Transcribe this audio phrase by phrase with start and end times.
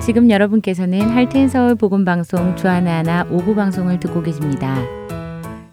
[0.00, 4.76] 지금 여러분께서는 하트앤서울 복음방송 주안의 하나 오부 방송을 듣고 계십니다.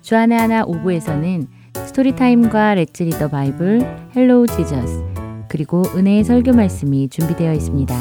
[0.02, 3.82] 주안의 하나 오부에서는 Story Time과 Let's Read the Bible,
[4.16, 5.04] Hello Jesus,
[5.48, 7.96] 그리고 은혜의 설교 말씀이 준비되어 있습니다.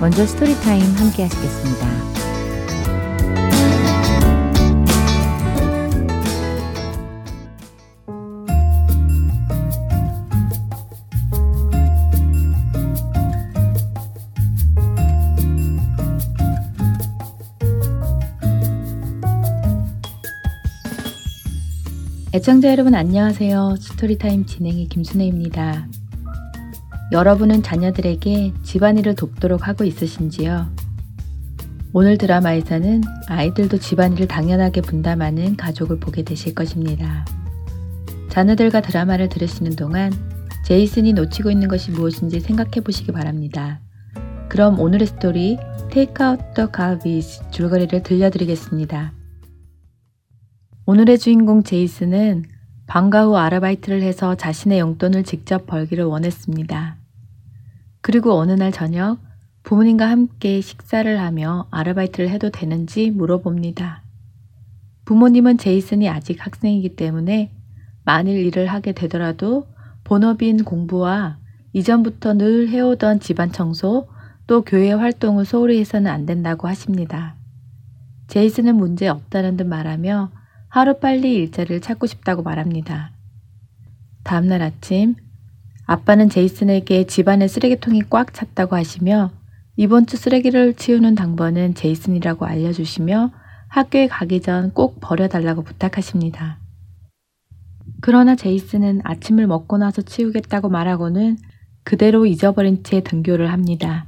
[0.00, 2.13] 먼저 Story Time 함께 하시겠습니다.
[22.44, 23.76] 애청자 여러분 안녕하세요.
[23.80, 25.88] Story Time 진행의 김순혜입니다.
[27.10, 30.70] 여러분은 자녀들에게 집안일을 돕도록 하고 있으신지요?
[31.94, 37.24] 오늘 드라마에서는 아이들도 집안일을 당연하게 분담하는 가족을 보게 되실 것입니다.
[38.28, 40.12] 자녀들과 드라마를 들으시는 동안
[40.66, 43.80] 제이슨이 놓치고 있는 것이 무엇인지 생각해 보시기 바랍니다.
[44.50, 45.56] 그럼 오늘의 스토리
[45.96, 49.23] Out the Garbage 줄거리를 들려드리겠습니다.
[50.86, 52.44] 오늘의 주인공 제이슨은
[52.86, 56.98] 방과 후 아르바이트를 해서 자신의 용돈을 직접 벌기를 원했습니다.
[58.02, 59.16] 그리고 어느 날 저녁
[59.62, 64.02] 부모님과 함께 식사를 하며 아르바이트를 해도 되는지 물어봅니다.
[65.06, 67.50] 부모님은 제이슨이 아직 학생이기 때문에
[68.04, 69.66] 만일 일을 하게 되더라도
[70.04, 71.38] 본업인 공부와
[71.72, 74.06] 이전부터 늘 해오던 집안 청소
[74.46, 77.36] 또 교회 활동을 소홀히 해서는 안 된다고 하십니다.
[78.26, 80.43] 제이슨은 문제 없다는 듯 말하며
[80.74, 83.12] 하루빨리 일자리를 찾고 싶다고 말합니다.
[84.24, 85.14] 다음날 아침
[85.86, 89.30] 아빠는 제이슨에게 집안에 쓰레기통이 꽉 찼다고 하시며
[89.76, 93.30] 이번 주 쓰레기를 치우는 당번은 제이슨이라고 알려주시며
[93.68, 96.58] 학교에 가기 전 꼭 버려달라고 부탁하십니다.
[98.00, 101.38] 그러나 제이슨은 아침을 먹고 나서 치우겠다고 말하고는
[101.84, 104.06] 그대로 잊어버린 채 등교를 합니다.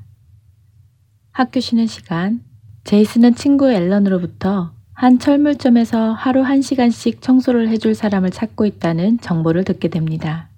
[1.30, 2.40] 학교 쉬는 시간,
[2.82, 10.48] 제이슨은 친구 앨런으로부터 한 철물점에서 하루 한시간씩 청소를 해줄 사람을 찾고 있다는 정보를 듣게 됩니다.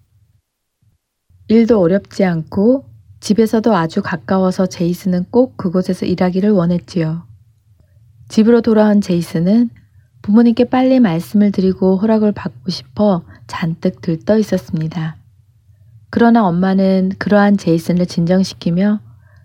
[1.48, 2.84] 일도 어렵지 않고
[3.18, 7.26] 집에서도 아주 가까워서 제이슨은 꼭 그곳에서 일하기를 원했지요.
[8.28, 9.70] 집으로 돌아온 제이슨은
[10.22, 15.16] 부모님께 빨리 말씀을 드리고 허락을 받고 싶어 잔뜩 들떠 있었습니다.
[16.10, 19.00] 그러나 엄마는 그러한 제이슨을 진정시키며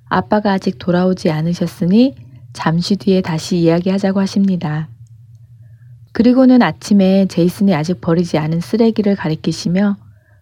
[0.05, 2.13] 아빠가 아직 돌아오지 않으셨으니
[2.53, 4.87] 잠시 뒤에 다시 이야기하자고 하십니다.
[6.13, 9.97] 그리고는 아침에 제이슨이 아직 버리지 않은 쓰레기를 가리키시며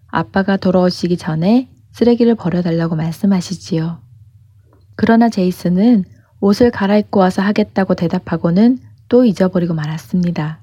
[0.07, 3.99] 아빠가 돌아오시기 전에 쓰레기를 버려달라고 말씀하시지요.
[4.95, 6.03] 그러나 제이슨은
[6.41, 10.59] 옷을 갈아입고 와서 하겠다고 대답하고는 또 잊어버리고 말았습니다.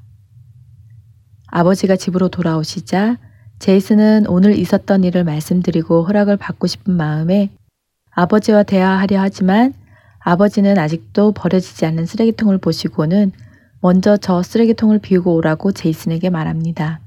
[1.47, 3.17] 아버지가 집으로 돌아오시자
[3.59, 7.51] 제이슨은 오늘 있었던 일을 말씀드리고 허락을 받고 싶은 마음에
[8.11, 9.73] 아버지와 대화하려 하지만
[10.29, 13.33] 아버지는 아직도 버려지지 않는 쓰레기통을 보시고는
[13.81, 17.01] 먼저 저 쓰레기통을 비우고 오라고 제이슨에게 말합니다.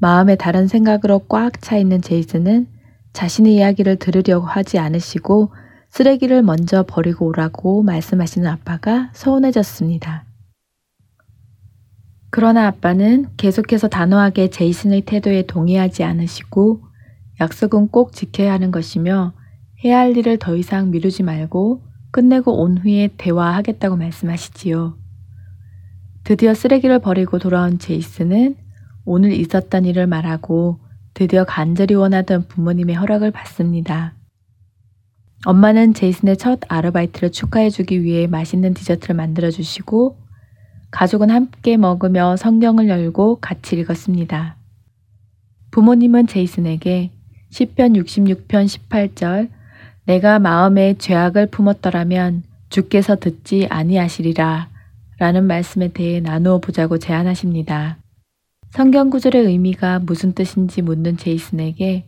[0.00, 2.66] 마음에 다른 생각으로 꽉 차 있는 제이슨은
[3.12, 5.52] 자신의 이야기를 들으려고 하지 않으시고
[5.90, 10.24] 쓰레기를 먼저 버리고 오라고 말씀하시는 아빠가 서운해졌습니다.
[12.30, 16.82] 그러나 아빠는 계속해서 단호하게 제이슨의 태도에 동의하지 않으시고
[17.40, 19.35] 약속은 꼭 지켜야 하는 것이며
[19.86, 21.80] 해야 할 일을 더 이상 미루지 말고
[22.10, 24.98] 끝내고 온 후에 대화하겠다고 말씀하시지요.
[26.24, 28.56] 드디어 쓰레기를 버리고 돌아온 제이슨은
[29.04, 30.80] 오늘 있었던 일을 말하고
[31.14, 34.14] 드디어 간절히 원하던 부모님의 허락을 받습니다.
[35.44, 40.18] 엄마는 제이슨의 첫 아르바이트를 축하해주기 위해 맛있는 디저트를 만들어주시고
[40.90, 44.56] 가족은 함께 먹으며 성경을 열고 같이 읽었습니다.
[45.70, 47.12] 부모님은 제이슨에게
[47.52, 49.55] 10편 66편 18절
[50.06, 54.68] 내가 마음에 죄악을 품었더라면 주께서 듣지 아니하시리라
[55.18, 57.98] 라는 말씀에 대해 나누어 보자고 제안하십니다.
[58.70, 62.04] 성경 구절의 의미가 무슨 뜻인지 묻는 제이슨에게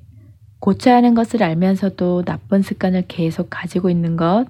[0.60, 4.46] 고쳐야 하는 것을 알면서도 나쁜 습관을 계속 가지고 있는 것,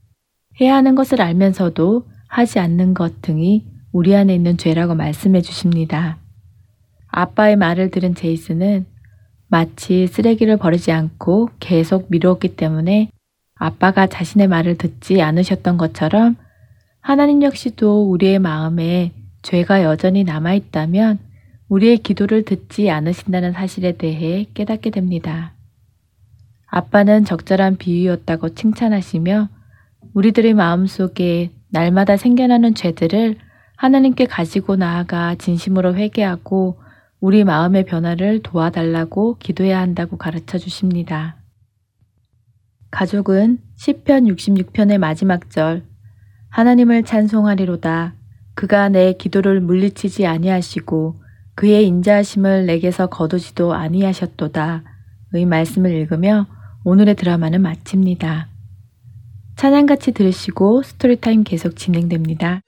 [0.61, 6.19] 해야 하는 것을 알면서도 하지 않는 것 등이 우리 안에 있는 죄라고 말씀해 주십니다.
[7.07, 8.85] 아빠의 말을 들은 제이슨은
[9.47, 13.11] 마치 쓰레기를 버리지 않고 계속 미루었기 때문에
[13.59, 16.37] 아빠가 자신의 말을 듣지 않으셨던 것처럼
[17.01, 19.13] 하나님 역시도 우리의 마음에
[19.43, 21.19] 죄가 여전히 남아있다면
[21.69, 25.53] 우리의 기도를 듣지 않으신다는 사실에 대해 깨닫게 됩니다.
[26.67, 29.49] 아빠는 적절한 비유였다고 칭찬하시며
[30.15, 33.37] 우리들의 마음 속에 날마다 생겨나는 죄들을
[33.77, 36.79] 하나님께 가지고 나아가 진심으로 회개하고
[37.21, 41.38] 우리 마음의 변화를 도와달라고 기도해야 한다고 가르쳐 주십니다.
[42.91, 45.85] 가족은 시편 66편의 마지막 절
[46.51, 48.15] 하나님을 찬송하리로다
[48.55, 51.23] 그가 내 기도를 물리치지 아니하시고
[51.55, 54.85] 그의 인자하심을 내게서 거두지도 아니하셨도다
[55.35, 56.47] 의 말씀을 읽으며
[56.85, 58.49] 오늘의 드라마는 마칩니다.
[59.57, 62.63] 찬양같이 들으시고 스토리타임 계속 진행됩니다.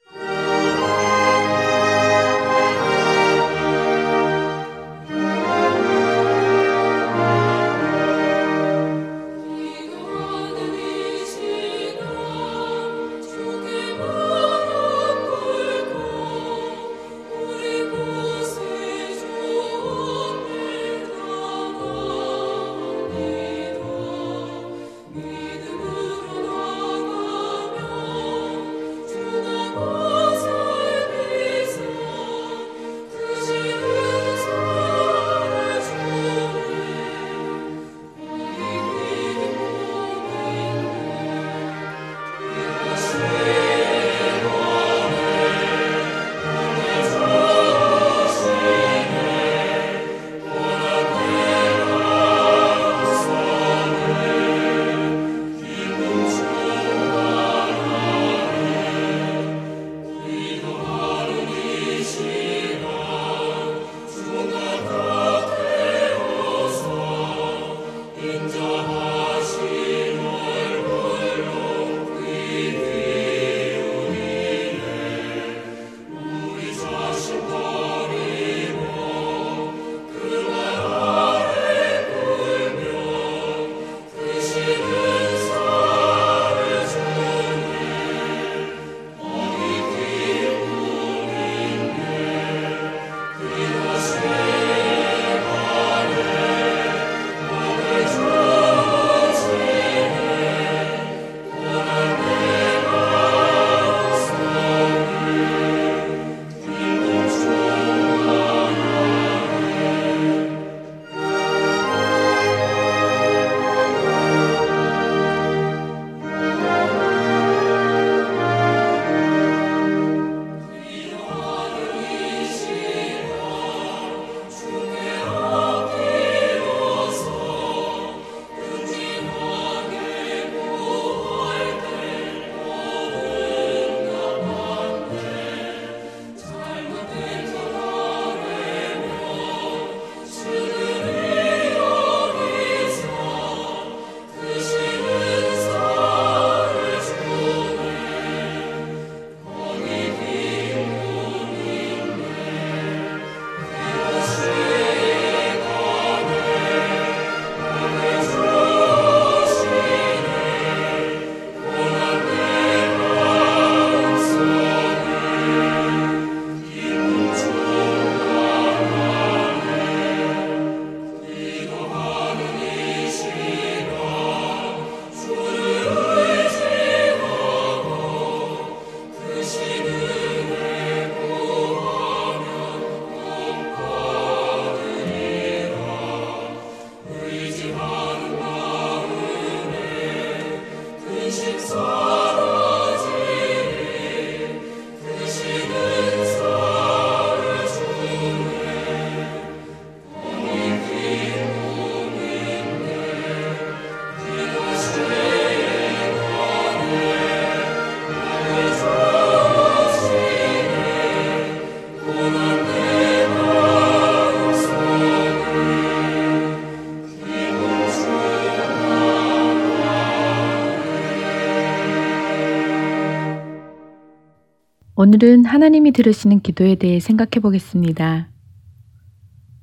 [225.03, 228.27] 오늘은 하나님이 들으시는 기도에 대해 생각해 보겠습니다.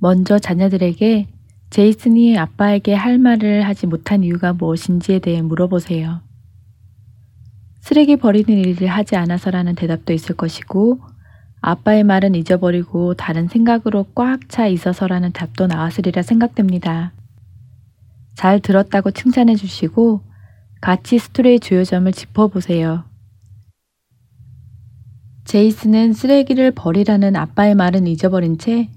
[0.00, 1.28] 먼저 자녀들에게
[1.70, 6.22] 제이슨이 아빠에게 할 말을 하지 못한 이유가 무엇인지에 대해 물어보세요.
[7.78, 10.98] 쓰레기 버리는 일을 하지 않아서라는 대답도 있을 것이고,
[11.60, 17.12] 아빠의 말은 잊어버리고 다른 생각으로 꽉 차 있어서라는 답도 나왔으리라 생각됩니다.
[18.34, 20.20] 잘 들었다고 칭찬해 주시고,
[20.80, 23.07] 같이 스토리의 주요 점을 짚어보세요.
[25.48, 28.90] 제이슨은 쓰레기를 버리라는 아빠의 말은 잊어버린 채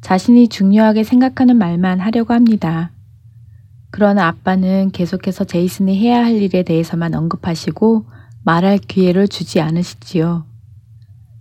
[0.00, 2.92] 자신이 중요하게 생각하는 말만 하려고 합니다.
[3.90, 8.06] 그러나 아빠는 계속해서 제이슨이 해야 할 일에 대해서만 언급하시고
[8.42, 10.46] 말할 기회를 주지 않으시지요.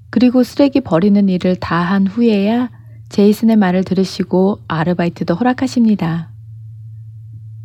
[0.09, 2.69] 그리고 쓰레기 버리는 일을 다 한 후에야
[3.07, 6.29] 제이슨의 말을 들으시고 아르바이트도 허락하십니다.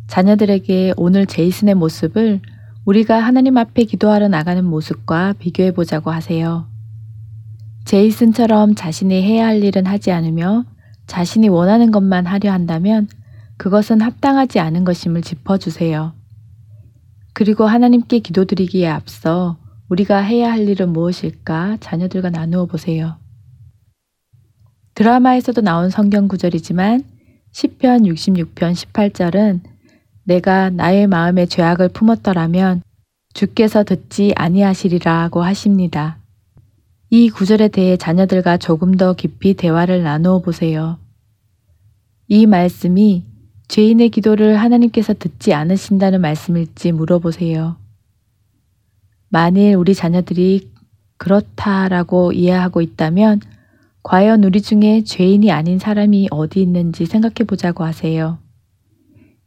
[0.07, 2.39] 자녀들에게 오늘 제이슨의 모습을
[2.85, 6.71] 우리가 하나님 앞에 기도하러 나가는 모습과 비교해 보자고 하세요.
[7.85, 10.65] 제이슨처럼 자신이 해야 할 일은 하지 않으며
[11.07, 13.07] 자신이 원하는 것만 하려 한다면
[13.57, 16.13] 그것은 합당하지 않은 것임을 짚어주세요.
[17.33, 19.57] 그리고 하나님께 기도드리기에 앞서
[19.89, 23.17] 우리가 해야 할 일은 무엇일까 자녀들과 나누어 보세요.
[24.95, 27.03] 드라마에서도 나온 성경 구절이지만
[27.51, 29.61] 10편 66편 18절은
[30.23, 32.81] 내가 나의 마음에 죄악을 품었더라면
[33.33, 36.22] 주께서 듣지 아니하시리라고 하십니다.
[37.15, 40.97] 이 구절에 대해 자녀들과 조금 더 깊이 대화를 나누어 보세요.
[42.27, 43.23] 이 말씀이
[43.67, 47.75] 죄인의 기도를 하나님께서 듣지 않으신다는 말씀일지 물어보세요.
[49.29, 50.71] 만일 우리 자녀들이
[51.17, 53.41] 그렇다라고 이해하고 있다면
[54.01, 58.39] 과연 우리 중에 죄인이 아닌 사람이 어디 있는지 생각해 보자고 하세요.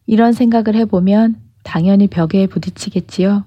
[0.07, 3.45] 이런 생각을 해보면 당연히 벽에 부딪히겠지요.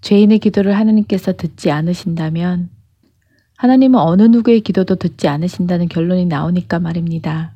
[0.00, 2.76] 죄인의 기도를 하나님께서 듣지 않으신다면
[3.58, 7.54] 하나님은 어느 누구의 기도도 듣지 않으신다는 결론이 나오니까 말입니다.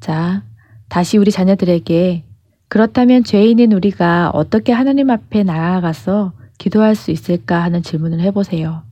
[0.00, 0.42] 자,
[0.90, 2.24] 다시 우리 자녀들에게
[2.68, 8.82] 그렇다면 죄인인 우리가 어떻게 하나님 앞에 나아가서 기도할 수 있을까 하는 질문을 해보세요.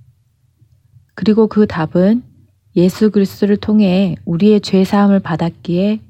[1.15, 2.23] 그리고 그 답은
[2.77, 6.01] 예수 그리스도를 통해 우리의 죄 사함을 받았기에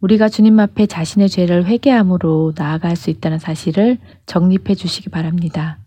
[0.00, 5.78] 우리가 주님 앞에 자신의 죄를 회개함으로 나아갈 수 있다는 사실을 정립해 주시기 바랍니다.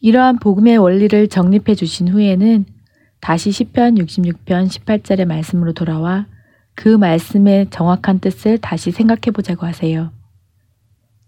[0.00, 2.64] 이러한 복음의 원리를 정립해 주신 후에는
[3.20, 6.26] 다시 10편 66편 18절의 말씀으로 돌아와
[6.74, 10.12] 그 말씀의 정확한 뜻을 다시 생각해 보자고 하세요.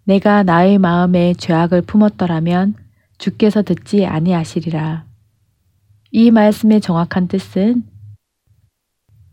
[0.05, 2.75] 내가 나의 마음에 죄악을 품었더라면
[3.17, 5.05] 주께서 듣지 아니하시리라.
[6.13, 7.83] 이 말씀의 정확한 뜻은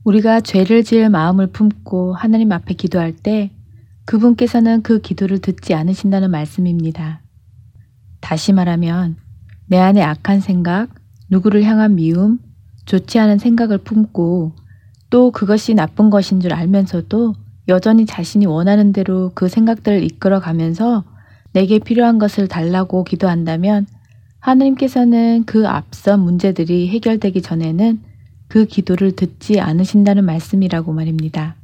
[0.04, 3.51] 우리가 죄를 지을 마음을 품고 하나님 앞에 기도할 때
[4.06, 7.22] 그분께서는 그 기도를 듣지 않으신다는 말씀입니다.
[8.22, 9.18] 다시 말하면
[9.67, 10.89] 내 안에 악한 생각,
[11.29, 12.39] 누구를 향한 미움,
[12.86, 14.53] 좋지 않은 생각을 품고
[15.10, 17.34] 또 그것이 나쁜 것인 줄 알면서도
[17.67, 21.03] 여전히 자신이 원하는 대로 그 생각들을 이끌어 가면서
[21.51, 23.88] 내게 필요한 것을 달라고 기도한다면
[24.39, 28.00] 하나님께서는 그 앞선 문제들이 해결되기 전에는
[28.48, 31.55] 그 기도를 듣지 않으신다는 말씀이라고 말입니다.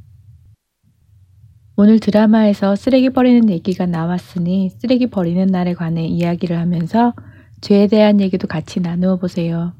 [1.76, 7.14] 오늘 드라마에서 쓰레기 버리는 얘기가 나왔으니 쓰레기 버리는 날에 관해 이야기를 하면서
[7.62, 9.72] 죄에 대한 얘기도 같이 나누어 보세요.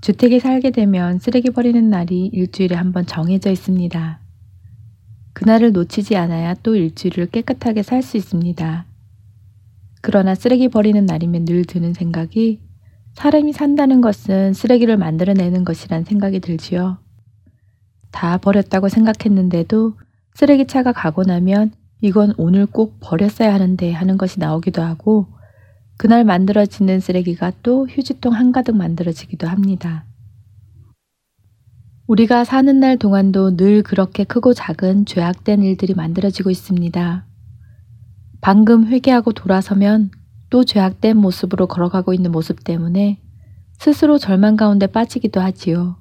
[0.00, 4.20] 주택에 살게 되면 쓰레기 버리는 날이 일주일에 한 번 정해져 있습니다.
[5.32, 8.86] 그날을 놓치지 않아야 또 일주일을 깨끗하게 살 수 있습니다.
[10.02, 12.60] 그러나 쓰레기 버리는 날이면 늘 드는 생각이
[13.14, 16.98] 사람이 산다는 것은 쓰레기를 만들어내는 것이란 생각이 들지요.
[18.12, 19.98] 다 버렸다고 생각했는데도
[20.34, 25.26] 쓰레기차가 가고 나면 이건 오늘 꼭 버렸어야 하는데 하는 것이 나오기도 하고
[25.96, 30.04] 그날 만들어지는 쓰레기가 또 휴지통 한가득 만들어지기도 합니다.
[32.06, 37.26] 우리가 사는 날 동안도 늘 그렇게 크고 작은 죄악된 일들이 만들어지고 있습니다.
[38.40, 40.10] 방금 회개하고 돌아서면
[40.50, 43.20] 또 죄악된 모습으로 걸어가고 있는 모습 때문에
[43.78, 45.96] 스스로 절망 가운데 빠지기도 하지요.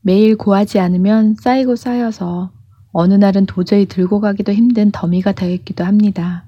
[0.00, 2.52] 매일 고하지 않으면 쌓이고 쌓여서
[2.92, 6.47] 어느 날은 도저히 들고 가기도 힘든 더미가 되었기도 합니다.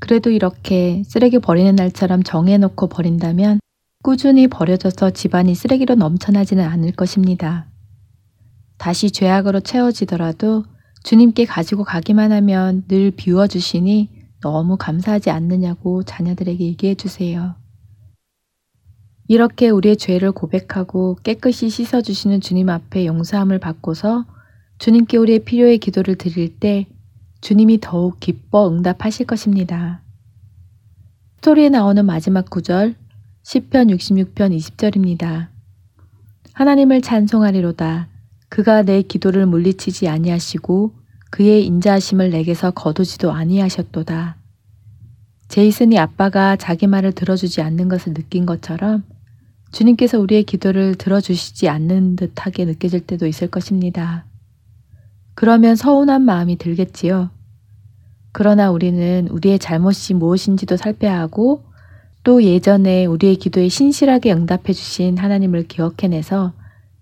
[0.00, 3.60] 그래도 이렇게 쓰레기 버리는 날처럼 정해놓고 버린다면
[4.02, 7.66] 꾸준히 버려져서 집안이 쓰레기로 넘쳐나지는 않을 것입니다.
[8.78, 10.64] 다시 죄악으로 채워지더라도
[11.04, 14.08] 주님께 가지고 가기만 하면 늘 비워주시니
[14.40, 17.56] 너무 감사하지 않느냐고 자녀들에게 얘기해 주세요.
[19.28, 24.24] 이렇게 우리의 죄를 고백하고 깨끗이 씻어주시는 주님 앞에 용서함을 받고서
[24.78, 26.86] 주님께 우리의 필요의 기도를 드릴 때
[27.40, 30.02] 주님이 더욱 기뻐 응답하실 것입니다.
[31.36, 32.94] 스토리에 나오는 마지막 구절
[33.44, 35.48] 10편 66편 20절입니다.
[36.52, 38.08] 하나님을 찬송하리로다.
[38.50, 40.92] 그가 내 기도를 물리치지 아니하시고
[41.30, 44.36] 그의 인자하심을 내게서 거두지도 아니하셨도다.
[45.48, 49.04] 제이슨이 아빠가 자기 말을 들어주지 않는 것을 느낀 것처럼
[49.72, 54.26] 주님께서 우리의 기도를 들어주시지 않는 듯하게 느껴질 때도 있을 것입니다.
[55.40, 57.30] 그러면 서운한 마음이 들겠지요.
[58.30, 61.64] 그러나 우리는 우리의 잘못이 무엇인지도 살펴야 하고
[62.24, 66.52] 또 예전에 우리의 기도에 신실하게 응답해 주신 하나님을 기억해내서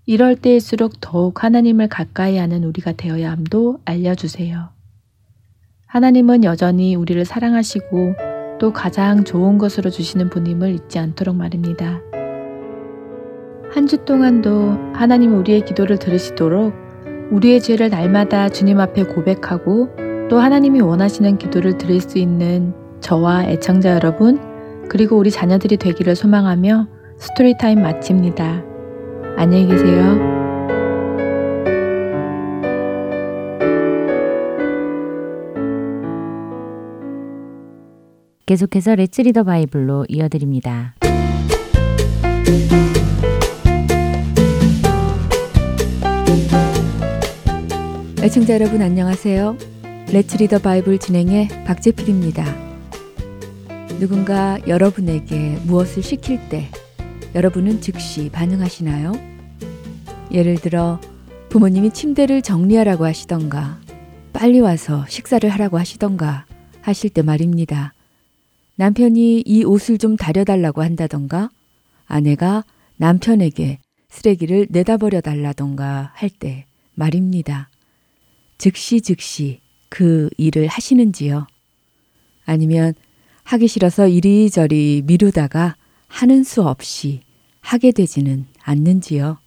[0.07, 4.69] 이럴 때일수록 더욱 하나님을 가까이 하는 우리가 되어야 함도 알려주세요.
[5.87, 8.15] 하나님은 여전히 우리를 사랑하시고
[8.61, 12.01] 또 가장 좋은 것으로 주시는 분임을 잊지 않도록 말입니다.
[13.73, 16.88] 한 주 동안도 하나님 우리의 기도를 들으시도록
[17.31, 19.91] 우리의 죄를 날마다 주님 앞에 고백하고
[20.31, 24.41] 또 하나님이 원하시는 기도를 드릴 수 있는 저와 애청자 여러분,
[24.89, 26.89] 그리고 우리 자녀들이 되기를 소망하며
[27.19, 28.65] Story Time 마칩니다.
[29.37, 30.39] 안녕히 계세요.
[38.47, 40.95] 계속해서 Let's Read the Bible로 이어드립니다.
[48.21, 49.57] 애청자 여러분 안녕하세요.
[50.13, 52.45] 레츠 리더 바이블 진행의 박재필입니다.
[54.01, 56.69] 누군가 여러분에게 무엇을 시킬 때
[57.37, 59.13] 여러분은 즉시 반응하시나요?
[60.33, 61.01] 예를 들어
[61.49, 63.79] 부모님이 침대를 정리하라고 하시던가
[64.33, 66.45] 빨리 와서 식사를 하라고 하시던가
[66.81, 67.95] 하실 때 말입니다.
[68.75, 71.51] 남편이 이 옷을 좀 다려달라고 한다던가
[72.07, 72.65] 아내가
[72.97, 77.69] 남편에게 쓰레기를 내다버려 달라던가 할 때 말입니다.
[78.59, 81.47] 즉시 즉시 그 일을 하시는지요?
[82.45, 82.93] 아니면
[83.45, 85.77] 하기 싫어서 이리저리 미루다가
[86.09, 87.21] 하는 수 없이
[87.61, 89.39] 하게 되지는 않는지요?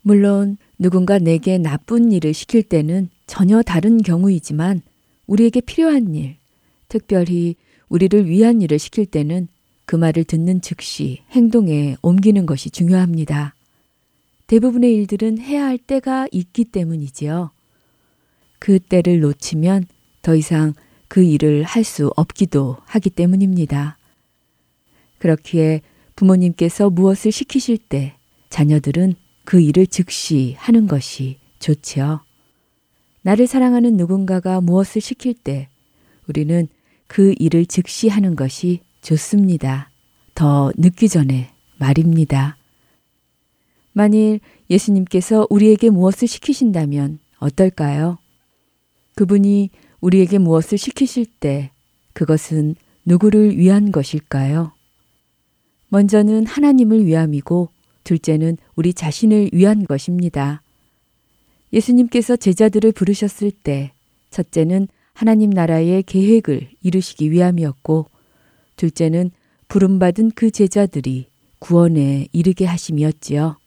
[0.00, 4.82] 물론 누군가 내게 나쁜 일을 시킬 때는 전혀 다른 경우이지만
[5.26, 6.36] 우리에게 필요한 일,
[6.88, 7.54] 특별히
[7.88, 9.46] 우리를 위한 일을 시킬 때는
[9.84, 13.54] 그 말을 듣는 즉시 행동에 옮기는 것이 중요합니다.
[14.52, 17.52] 대부분의 일들은 해야 할 때가 있기 때문이지요.
[18.58, 19.86] 그 때를 놓치면
[20.20, 20.74] 더 이상
[21.08, 23.96] 그 일을 할 수 없기도 하기 때문입니다.
[25.20, 25.80] 그렇기에
[26.16, 28.14] 부모님께서 무엇을 시키실 때
[28.50, 32.20] 자녀들은 그 일을 즉시 하는 것이 좋지요.
[33.22, 35.70] 나를 사랑하는 누군가가 무엇을 시킬 때
[36.28, 36.68] 우리는
[37.06, 39.88] 그 일을 즉시 하는 것이 좋습니다.
[40.34, 42.58] 더 늦기 전에 말입니다.
[43.92, 48.18] 만일 예수님께서 우리에게 무엇을 시키신다면 어떨까요?
[49.14, 49.70] 그분이
[50.00, 51.70] 우리에게 무엇을 시키실 때
[52.12, 52.74] 그것은
[53.04, 54.72] 누구를 위한 것일까요?
[55.88, 57.68] 먼저는 하나님을 위함이고
[58.04, 60.62] 둘째는 우리 자신을 위한 것입니다.
[61.72, 63.92] 예수님께서 제자들을 부르셨을 때
[64.30, 68.06] 첫째는 하나님 나라의 계획을 이루시기 위함이었고
[68.76, 69.30] 둘째는
[69.68, 71.26] 부름받은 그 제자들이
[71.58, 73.61] 구원에 이르게 하심이었지요.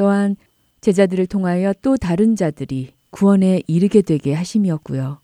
[0.00, 0.34] 또한
[0.80, 5.20] 제자들을 통하여 또 다른 자들이 구원에 이르게 되게 하심이었고요.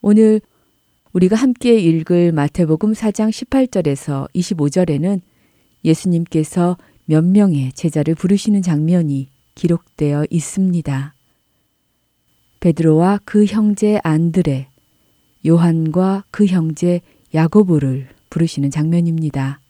[0.00, 0.40] 오늘
[1.12, 5.20] 우리가 함께 읽을 마태복음 4장 18절에서 25절에는
[5.84, 11.14] 예수님께서 몇 명의 제자를 부르시는 장면이 기록되어 있습니다.
[12.60, 14.68] 베드로와 그 형제 안드레,
[15.46, 17.02] 요한과 그 형제
[17.34, 19.60] 야고보를 부르시는 장면입니다.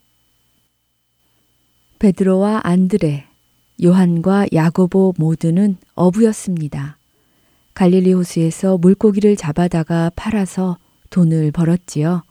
[1.99, 3.28] 베드로와 안드레,
[3.83, 6.99] 요한과 야고보 모두는 어부였습니다.
[7.75, 10.79] 갈릴리 호수에서 물고기를 잡아다가 팔아서
[11.11, 12.23] 돈을 벌었지요.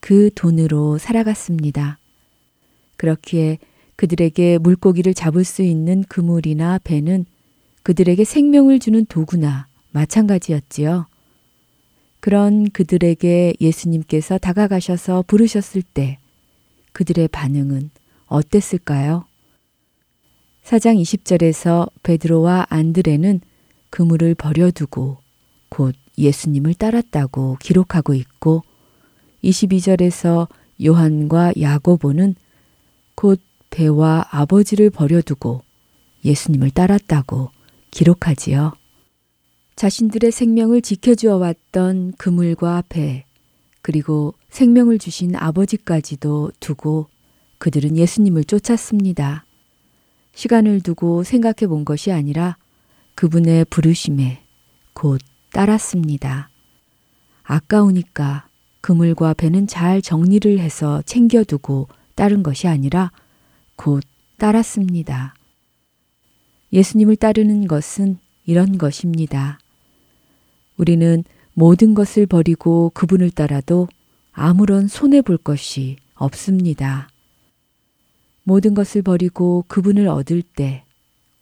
[0.00, 1.98] 그 돈으로 살아갔습니다.
[2.96, 3.58] 그렇기에
[3.96, 7.26] 그들에게 물고기를 잡을 수 있는 그물이나 배는
[7.84, 11.06] 그들에게 생명을 주는 도구나 마찬가지였지요.
[12.18, 16.18] 그런 그들에게 예수님께서 다가가셔서 부르셨을 때
[16.92, 17.90] 그들의 반응은
[18.26, 19.24] 어땠을까요?
[20.62, 23.40] 사장 20절에서 베드로와 안드레는
[23.90, 25.18] 그물을 버려두고
[25.68, 28.62] 곧 예수님을 따랐다고 기록하고 있고
[29.42, 30.48] 22절에서
[30.84, 32.36] 요한과 야고보는
[33.14, 35.62] 곧 배와 아버지를 버려두고
[36.24, 37.50] 예수님을 따랐다고
[37.90, 38.72] 기록하지요.
[39.74, 43.24] 자신들의 생명을 지켜주어 왔던 그물과 배,
[43.80, 47.08] 그리고 생명을 주신 아버지까지도 두고
[47.58, 49.44] 그들은 예수님을 쫓았습니다.
[50.34, 52.56] 시간을 두고 생각해 본 것이 아니라
[53.14, 54.42] 그분의 부르심에
[54.94, 55.20] 곧
[55.52, 56.48] 따랐습니다.
[57.42, 58.48] 아까우니까
[58.80, 63.12] 그물과 배는 잘 정리를 해서 챙겨두고 따른 것이 아니라
[63.76, 64.02] 곧
[64.38, 65.34] 따랐습니다.
[66.72, 69.58] 예수님을 따르는 것은 이런 것입니다.
[70.76, 71.22] 우리는
[71.54, 73.88] 모든 것을 버리고 그분을 따라도
[74.32, 77.08] 아무런 손해볼 것이 없습니다.
[78.44, 80.84] 모든 것을 버리고 그분을 얻을 때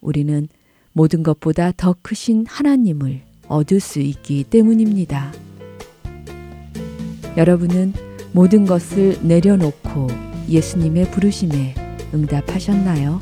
[0.01, 0.47] 우리는
[0.93, 5.33] 모든 것보다 더 크신 하나님을 얻을 수 있기 때문입니다.
[7.37, 7.93] 여러분은
[8.33, 10.07] 모든 것을 내려놓고
[10.49, 11.75] 예수님의 부르심에
[12.13, 13.21] 응답하셨나요?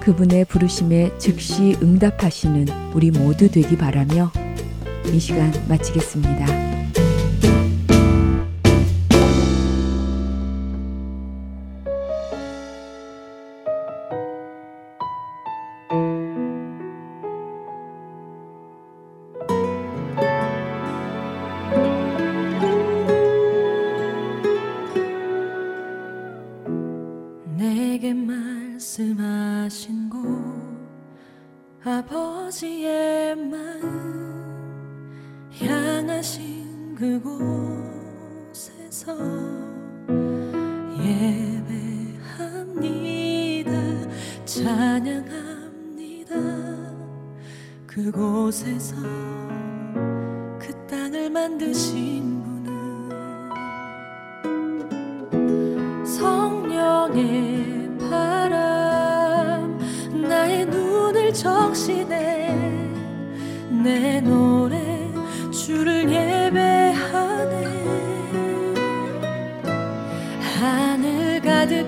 [0.00, 4.32] 그분의 부르심에 즉시 응답하시는 우리 모두 되기 바라며
[5.12, 6.77] 이 시간 마치겠습니다.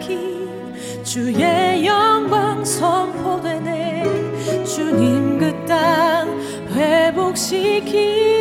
[0.01, 4.05] 이야기 주의 영광 선포되네.
[4.65, 6.41] 주님 그 땅
[6.75, 8.41] 회복시키시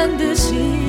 [0.00, 0.79] 看的心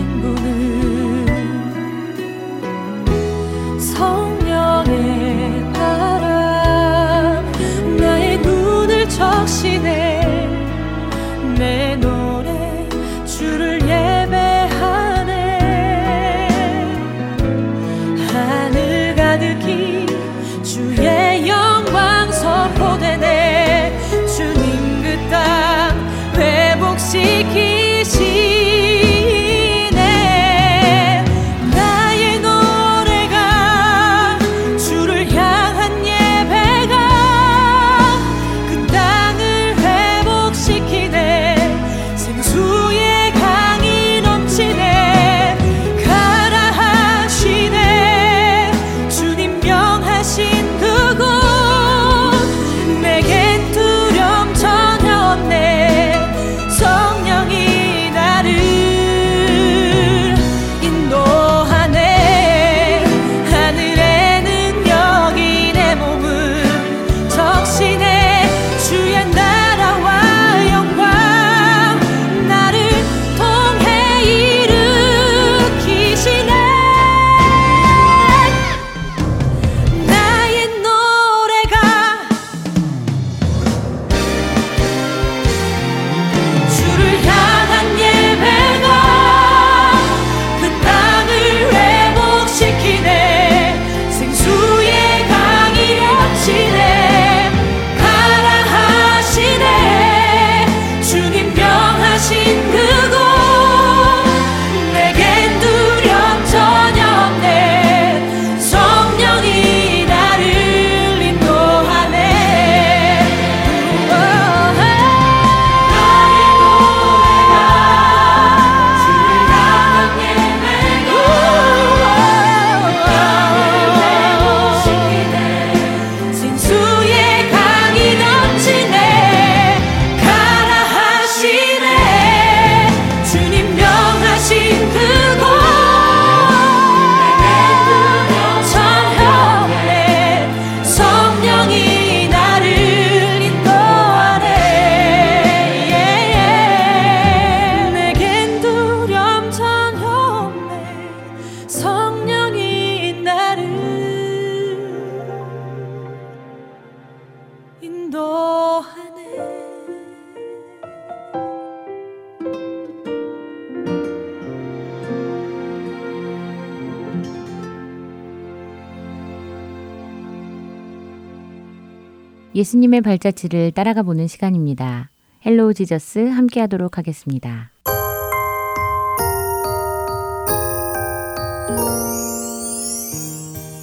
[172.92, 175.12] 주님의 발자취를 따라가 보는 시간입니다.
[175.46, 177.72] Hello Jesus 함께 하도록 하겠습니다.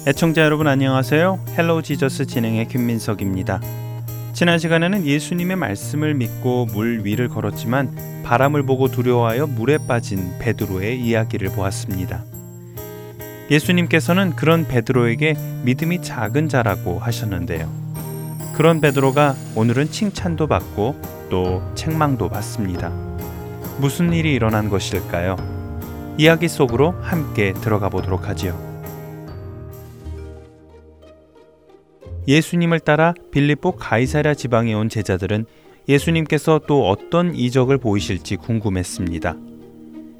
[0.07, 1.43] 애청자 여러분 안녕하세요.
[1.57, 3.61] Hello Jesus 진행의 김민석입니다.
[4.33, 11.49] 지난 시간에는 예수님의 말씀을 믿고 물 위를 걸었지만 바람을 보고 두려워하여 물에 빠진 베드로의 이야기를
[11.49, 12.23] 보았습니다.
[13.49, 17.88] 예수님께서는 그런 베드로에게 믿음이 작은 자라고 하셨는데요.
[18.59, 22.89] 그런 베드로가 오늘은 칭찬도 받고 또 책망도 받습니다.
[23.79, 25.37] 무슨 일이 일어난 것일까요?
[26.17, 28.59] 이야기 속으로 함께 들어가 보도록 하지요.
[32.27, 35.45] 예수님을 따라 빌립보 가이사랴 지방에 온 제자들은
[35.87, 39.37] 예수님께서 또 어떤 이적을 보이실지 궁금했습니다.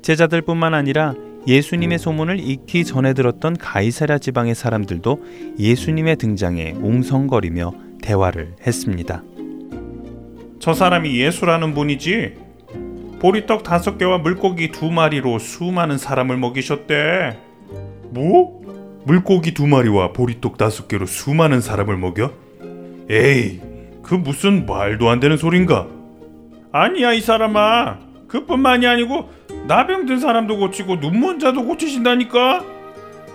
[0.02, 1.14] 제자들뿐만 아니라
[1.46, 5.26] 예수님의 소문을 익히 전해 들었던 가이사랴 지방의 사람들도
[5.60, 9.24] 예수님의 등장에 웅성거리며 대화를 했습니다.
[10.60, 12.36] 저 사람이 예수라는 분이지?
[13.20, 17.38] 보리떡 다섯 개와 물고기 두 마리로 수많은 사람을 먹이셨대.
[18.12, 18.60] 뭐?
[19.06, 22.32] 물고기 두 마리와 보리떡 다섯 개로 수많은 사람을 먹여?
[23.10, 23.62] 에이,
[24.04, 25.88] 그 무슨 말도 안 되는 소린가?
[26.72, 28.00] 아니야 이 사람아.
[28.28, 29.30] 그뿐만이 아니고
[29.68, 32.64] 나병 든 사람도 고치고 눈먼 자도 고치신다니까.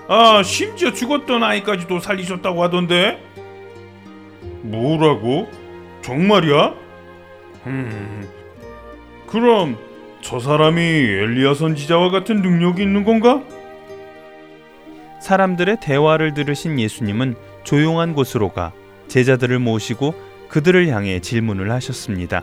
[0.06, 3.20] 아 심지어 죽었던 아이까지도 살리셨다고 하던데.
[4.64, 5.48] 뭐라고?
[6.02, 6.74] 정말이야?
[7.66, 8.28] 음.
[9.26, 9.76] 그럼
[10.20, 13.42] 저 사람이 엘리야 선지자와 같은 능력이 있는 건가?
[15.20, 18.72] 사람들의 대화를 들으신 예수님은 조용한 곳으로 가
[19.08, 20.14] 제자들을 모시고
[20.48, 22.42] 그들을 향해 질문을 하셨습니다.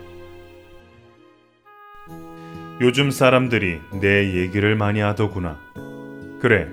[2.81, 5.60] 요즘 사람들이 내 얘기를 많이 하더구나.
[6.39, 6.67] 그래,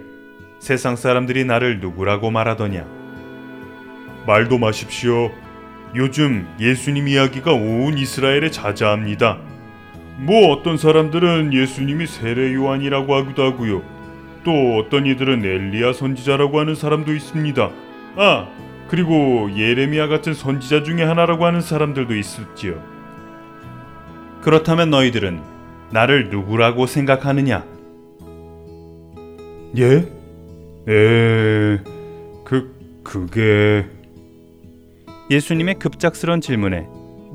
[0.58, 2.97] 세상 사람들이 나를 누구라고 말하더냐?
[4.28, 5.30] 말도 마십시오.
[5.96, 9.38] 요즘 예수님 이야기가 온 이스라엘에 자자합니다.
[10.18, 13.82] 뭐 어떤 사람들은 예수님이 세례 요한이라고 하기도 하고요.
[14.44, 17.70] 또 어떤 이들은 엘리야 선지자라고 하는 사람도 있습니다.
[18.16, 18.48] 아,
[18.88, 22.82] 그리고 예레미야 같은 선지자 중에 하나라고 하는 사람들도 있었지요.
[24.42, 25.40] 그렇다면 너희들은
[25.90, 27.64] 나를 누구라고 생각하느냐?
[29.78, 30.06] 예?
[30.86, 31.78] 에,
[32.44, 33.86] 그 그게
[35.30, 36.88] 예수님의 급작스런 질문에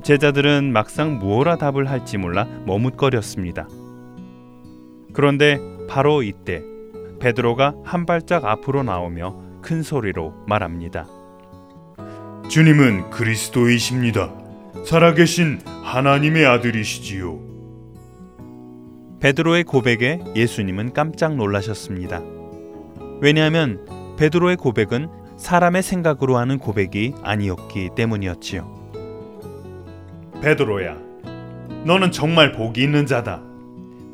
[0.04, 3.68] 제자들은 막상 무엇라 답을 할지 몰라 머뭇거렸습니다.
[5.14, 6.64] 그런데 바로 이때
[7.20, 11.08] 베드로가 한 발짝 앞으로 나오며 큰 소리로 말합니다.
[12.50, 14.34] 주님은 그리스도이십니다.
[14.86, 17.40] 살아계신 하나님의 아들이시지요.
[19.22, 22.22] 베드로의 고백에 예수님은 깜짝 놀라셨습니다.
[23.22, 23.86] 왜냐하면
[24.18, 28.94] 베드로의 고백은 사람의 생각으로 하는 고백이 아니었기 때문이었지요.
[30.42, 30.98] 베드로야,
[31.84, 33.42] 너는 정말 복이 있는 자다.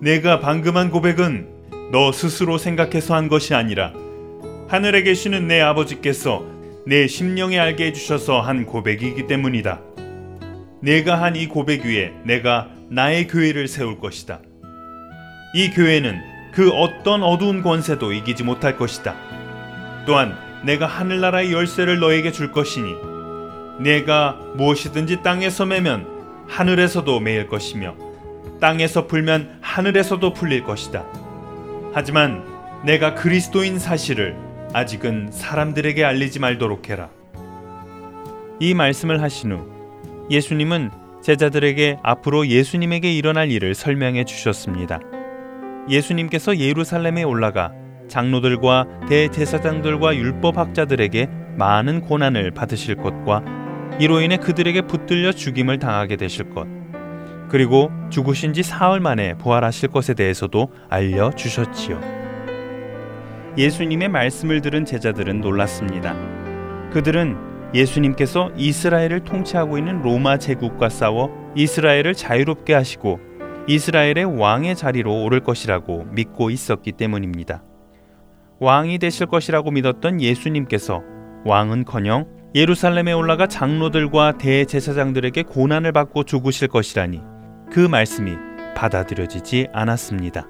[0.02, 3.94] 내가 방금 한 고백은 너 스스로 생각해서 한 것이 아니라
[4.70, 6.44] 하늘에 계시는 내 아버지께서
[6.88, 9.82] 내 심령에 알게 해주셔서 한 고백이기 때문이다.
[10.82, 14.40] 내가 한 이 고백 위에 내가 나의 교회를 세울 것이다.
[15.54, 16.20] 이 교회는
[16.54, 19.16] 그 어떤 어두운 권세도 이기지 못할 것이다.
[20.08, 22.96] 또한 내가 하늘나라의 열쇠를 너에게 줄 것이니
[23.80, 26.08] 내가 무엇이든지 땅에서 매면
[26.48, 27.96] 하늘에서도 매일 것이며
[28.60, 31.06] 땅에서 풀면 하늘에서도 풀릴 것이다.
[31.94, 32.44] 하지만
[32.84, 34.38] 내가 그리스도인 사실을
[34.74, 37.10] 아직은 사람들에게 알리지 말도록 해라.
[38.60, 40.92] 이 말씀을 하신 후 예수님은
[41.22, 45.00] 제자들에게 앞으로 예수님에게 일어날 일을 설명해 주셨습니다.
[45.90, 47.72] 예수님께서 예루살렘에 올라가
[48.10, 53.44] 장로들과 대제사장들과 율법학자들에게 많은 고난을 받으실 것과
[54.00, 56.68] 이로 인해 그들에게 붙들려 죽임을 당하게 되실 것.
[57.50, 62.00] 그리고 죽으신 지 사흘 만에 부활하실 것에 대해서도 알려 주셨지요.
[63.58, 66.16] 예수님의 말씀을 들은 제자들은 놀랐습니다.
[66.92, 67.38] 그들은
[67.74, 73.20] 예수님께서 이스라엘을 통치하고 있는 로마 제국과 싸워 이스라엘을 자유롭게 하시고
[73.68, 77.64] 이스라엘의 왕의 자리로 오를 것이라고 믿고 있었기 때문입니다.
[78.60, 81.02] 왕이 되실 것이라고 믿었던 예수님께서
[81.46, 87.22] 왕은커녕 예루살렘에 올라가 장로들과 대제사장들에게 고난을 받고 죽으실 것이라니
[87.72, 88.36] 그 말씀이
[88.76, 90.48] 받아들여지지 않았습니다.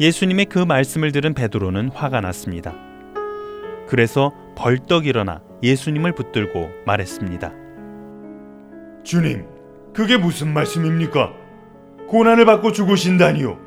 [0.00, 2.74] 예수님의 그 말씀을 들은 베드로는 화가 났습니다.
[3.86, 7.52] 그래서 벌떡 일어나 예수님을 붙들고 말했습니다.
[9.04, 9.46] 주님,
[9.92, 11.32] 그게 무슨 말씀입니까?
[12.08, 13.58] 고난을 받고 죽으신다니요.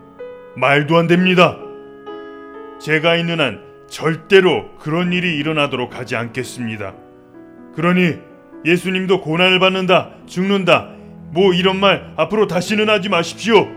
[0.56, 1.58] 말도 안 됩니다.
[2.80, 6.94] 제가 있는 한 절대로 그런 일이 일어나도록 하지 않겠습니다.
[7.76, 8.16] 그러니
[8.66, 10.90] 예수님도 고난을 받는다, 죽는다,
[11.32, 13.68] 뭐 이런 말 앞으로 다시는 하지 마십시오.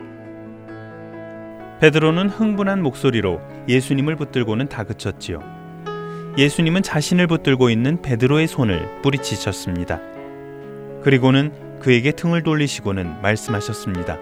[1.81, 5.41] 베드로는 흥분한 목소리로 예수님을 붙들고는 다그쳤지요.
[6.39, 10.01] 예수님은 자신을 붙들고 있는 베드로의 손을 뿌리치셨습니다.
[11.03, 14.19] 그리고는 그에게 등을 돌리시고는 말씀하셨습니다.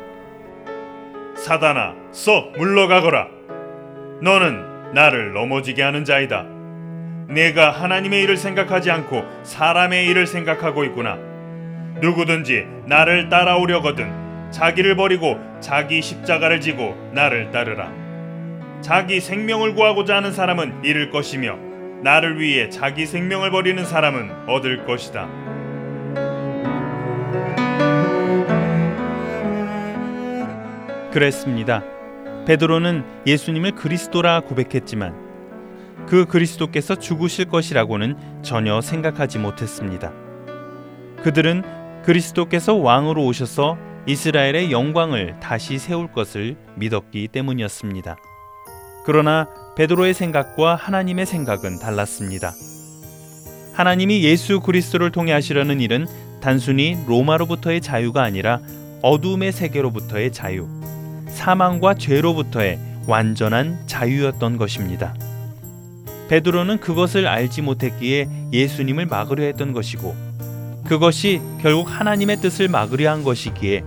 [1.36, 3.28] 사단아, 썩 물러가거라.
[4.22, 6.44] 너는 나를 넘어지게 하는 자이다.
[7.28, 11.16] 내가 하나님의 일을 생각하지 않고 사람의 일을 생각하고 있구나.
[12.00, 17.92] 누구든지 나를 따라오려거든 자기를 버리고 자기 십자가를 지고 나를 따르라.
[18.80, 21.56] 자기 생명을 구하고자 하는 사람은 잃을 것이며
[22.02, 25.28] 나를 위해 자기 생명을 버리는 사람은 얻을 것이다.
[31.12, 31.99] 그랬습니다.
[32.46, 35.14] 베드로는 예수님을 그리스도라 고백했지만
[36.06, 40.12] 그 그리스도께서 죽으실 것이라고는 전혀 생각하지 못했습니다.
[41.22, 41.62] 그들은
[42.04, 43.76] 그리스도께서 왕으로 오셔서
[44.06, 48.16] 이스라엘의 영광을 다시 세울 것을 믿었기 때문이었습니다.
[49.04, 52.52] 그러나 베드로의 생각과 하나님의 생각은 달랐습니다.
[53.74, 56.06] 하나님이 예수 그리스도를 통해 하시려는 일은
[56.40, 58.60] 단순히 로마로부터의 자유가 아니라
[59.02, 60.66] 어둠의 세계로부터의 자유,
[61.32, 65.14] 사망과 죄로부터의 완전한 자유였던 것입니다.
[66.28, 70.14] 베드로는 그것을 알지 못했기에 예수님을 막으려 했던 것이고
[70.84, 73.82] 그것이 결국 하나님의 뜻을 막으려 한 것이기에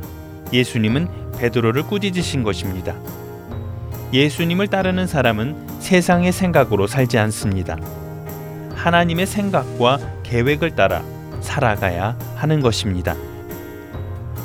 [0.51, 2.95] 예수님은 베드로를 꾸짖으신 것입니다.
[4.12, 7.77] 예수님을 따르는 사람은 세상의 생각으로 살지 않습니다.
[8.75, 11.01] 하나님의 생각과 계획을 따라
[11.41, 13.15] 살아가야 하는 것입니다.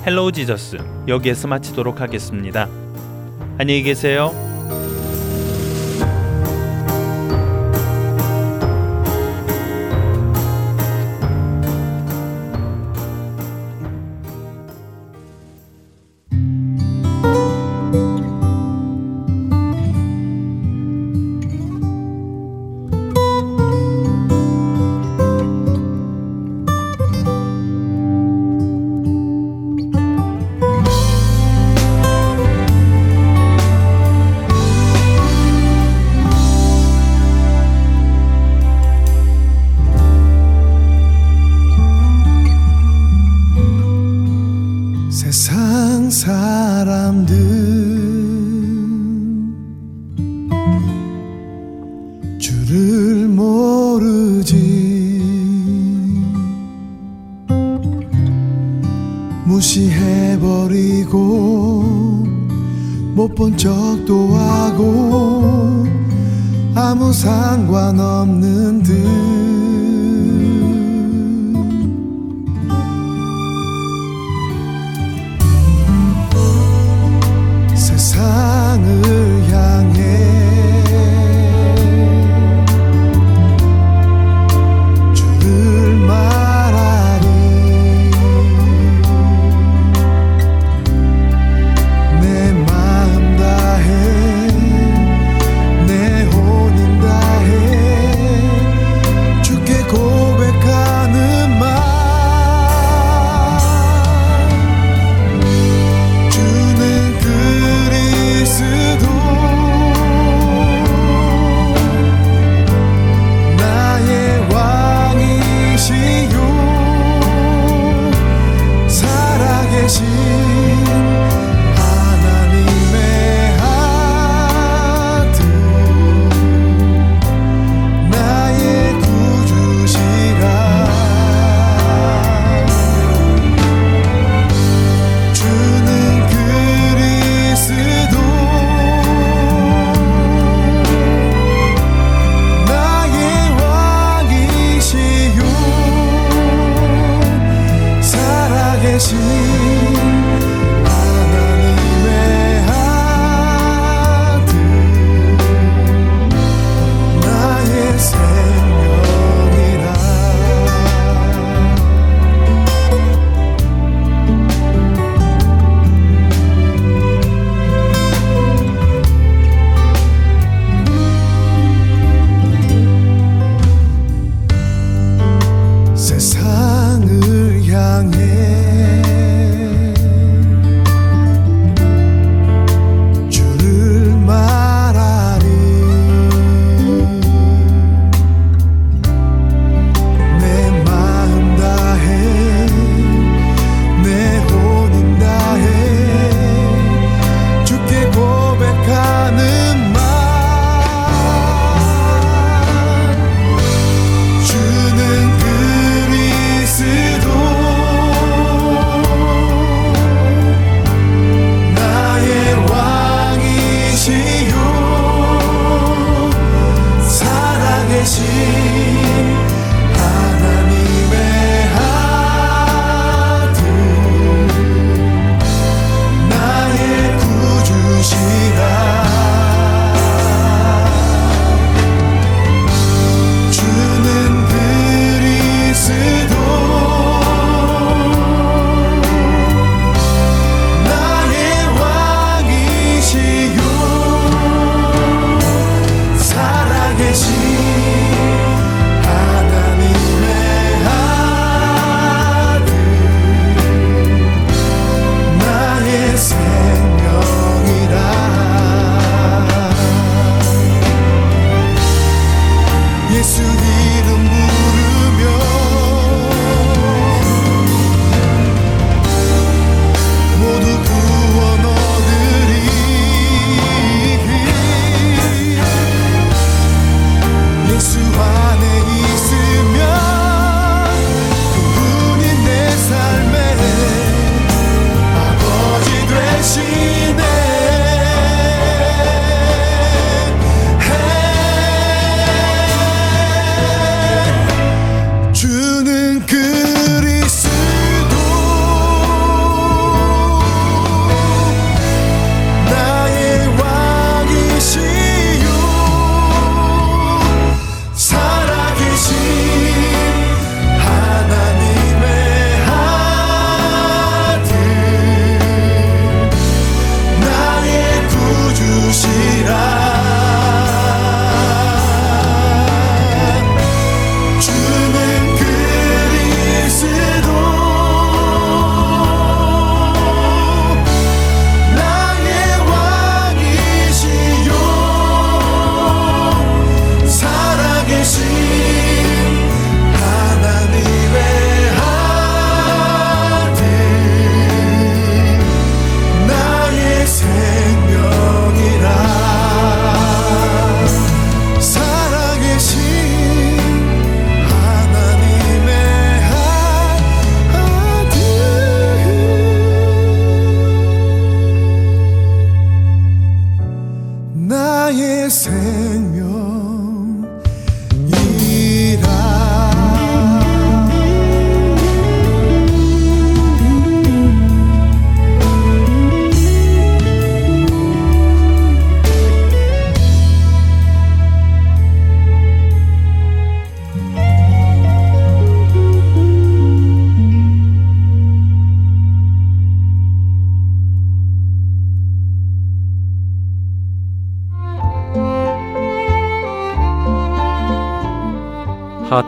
[0.06, 2.68] Hello Jesus 여기에서 마치도록 하겠습니다.
[3.60, 4.57] 안녕히 계세요.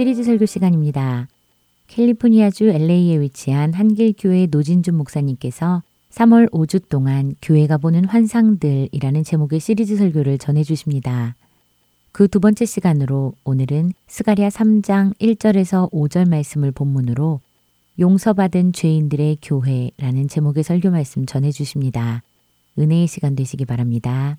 [0.00, 1.28] 시리즈 설교 시간입니다.
[1.88, 10.38] 캘리포니아주 LA에 위치한 한길교회 노진준 목사님께서 3월 5주 동안 교회가 보는 환상들이라는 제목의 시리즈 설교를
[10.38, 11.36] 전해 주십니다.
[12.12, 17.40] 그 두 번째 시간으로 오늘은 스가랴 3장 1절에서 5절 말씀을 본문으로
[17.98, 22.22] 용서받은 죄인들의 교회라는 제목의 설교 말씀 전해 주십니다.
[22.78, 24.38] 은혜의 시간 되시기 바랍니다.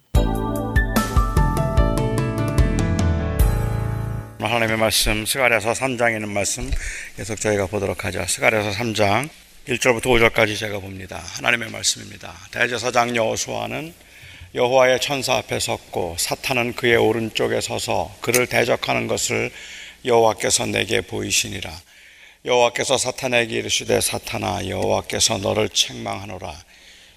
[4.48, 6.70] 하나님의 말씀 스가랴서 3장에 있는 말씀
[7.16, 8.26] 계속 저희가 보도록 하죠.
[8.28, 9.30] 스가랴서 3장
[9.68, 11.18] 1절부터 5절까지 제가 봅니다.
[11.18, 12.34] 하나님의 말씀입니다.
[12.52, 13.94] 대제사장 여호수아는
[14.56, 19.52] 여호와의 천사 앞에 섰고 사탄은 그의 오른쪽에 서서 그를 대적하는 것을
[20.04, 21.72] 여호와께서 내게 보이시니라.
[22.44, 26.54] 여호와께서 사탄에게 이르시되 사탄아 여호와께서 너를 책망하노라.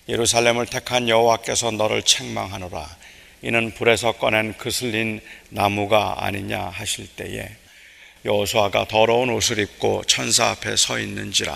[0.09, 3.04] 예루살렘을 택한 여호와께서 너를 책망하노라.
[3.45, 5.21] 이는 불에서 꺼낸 그슬린
[5.51, 7.47] 나무가 아니냐 하실 때에
[8.25, 11.55] 여호수아가 더러운 옷을 입고 천사 앞에 서 있는지라.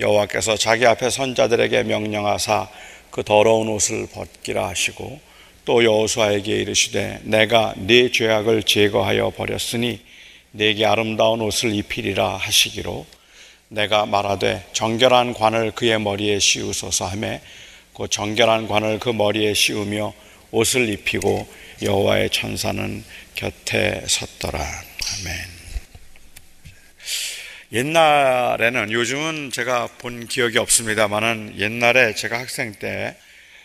[0.00, 2.68] 여호와께서 자기 앞에 선자들에게 명령하사
[3.12, 5.20] 그 더러운 옷을 벗기라 하시고
[5.64, 10.00] 또 여호수아에게 이르시되 내가 네 죄악을 제거하여 버렸으니
[10.50, 13.06] 네게 아름다운 옷을 입히리라 하시기로.
[13.68, 17.40] 내가 말하되 정결한 관을 그의 머리에 씌우소서 하매
[17.94, 20.25] 그 정결한 관을 그 머리에 씌우며
[20.56, 21.46] 옷을 입히고
[21.82, 23.04] 여호와의 천사는
[23.34, 24.58] 곁에 섰더라.
[24.58, 25.34] 아멘.
[27.72, 33.16] 옛날에는 요즘은 제가 본 기억이 없습니다만은 옛날에 제가 학생 때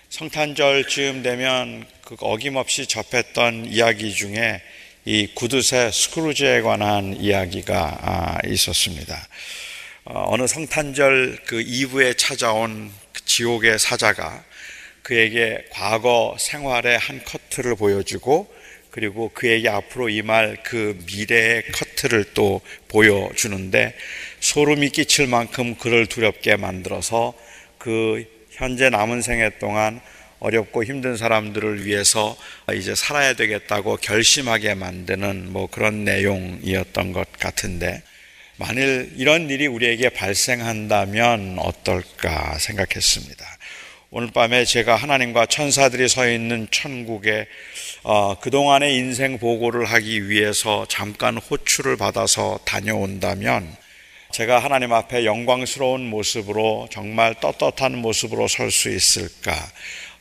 [0.10, 4.62] 성탄절쯤 되면 그 어김없이 접했던 이야기 중에
[5.06, 9.18] 이 구두쇠 스크루즈에 관한 이야기가 있었습니다.
[10.04, 12.92] 어느 성탄절 그 이브에 찾아온
[13.24, 14.44] 지옥의 사자가
[15.04, 18.54] 그에게 과거 생활의 한 커트를 보여주고
[18.92, 23.96] 그리고 그에게 앞으로 임할 그 미래의 커트를 또 보여주는데
[24.42, 27.34] 소름이 끼칠 만큼 그를 두렵게 만들어서
[27.78, 30.02] 그 현재 남은 생애 동안
[30.40, 32.36] 어렵고 힘든 사람들을 위해서
[32.74, 38.04] 이제 살아야 되겠다고 결심하게 만드는 뭐 그런 내용이었던 것 같은데
[38.58, 43.46] 만일 이런 일이 우리에게 발생한다면 어떨까 생각했습니다.
[44.14, 47.48] 오늘 밤에 제가 하나님과 천사들이 서 있는 천국에
[48.04, 53.74] 어, 그동안의 인생 보고를 하기 위해서 잠깐 호출을 받아서 다녀온다면
[54.34, 59.56] 제가 하나님 앞에 영광스러운 모습으로 정말 떳떳한 모습으로 설 수 있을까?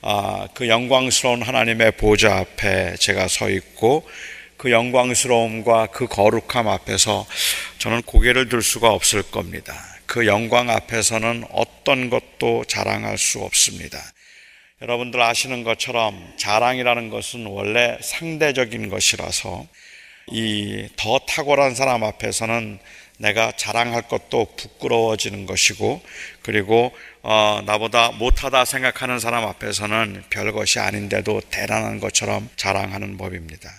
[0.02, 4.08] 아, 그 영광스러운 하나님의 보좌 앞에 제가 서 있고
[4.56, 7.26] 그 영광스러움과 그 거룩함 앞에서
[7.78, 9.89] 저는 고개를 들 수가 없을 겁니다.
[10.10, 14.02] 그 영광 앞에서는 어떤 것도 자랑할 수 없습니다.
[14.82, 19.68] 여러분들 아시는 것처럼 자랑이라는 것은 원래 상대적인 것이라서
[20.32, 22.80] 이 더 탁월한 사람 앞에서는
[23.18, 26.02] 내가 자랑할 것도 부끄러워지는 것이고
[26.42, 26.92] 그리고
[27.22, 33.70] 어, 나보다 못하다 생각하는 사람 앞에서는 별것이 아닌데도 대단한 것처럼 자랑하는 법입니다.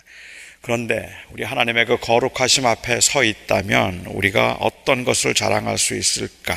[0.62, 6.56] 그런데 우리 하나님의 그 거룩하심 앞에 서 있다면 우리가 어떤 것을 자랑할 수 있을까?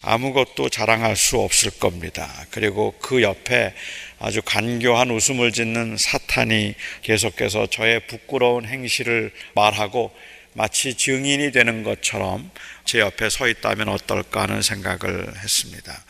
[0.00, 2.30] 아무것도 자랑할 수 없을 겁니다.
[2.50, 3.74] 그리고 그 옆에
[4.18, 10.12] 아주 간교한 웃음을 짓는 사탄이 계속해서 저의 부끄러운 행실을 말하고
[10.56, 12.50] 마치 증인이 되는 것처럼
[12.86, 16.04] 제 옆에 서 있다면 어떨까 하는 생각을 했습니다.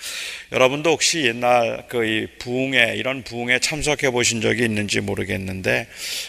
[0.52, 5.88] 여러분도 혹시 옛날 그 부흥회 이런 부흥에 참석해 보신 적이 있는지 모르겠는데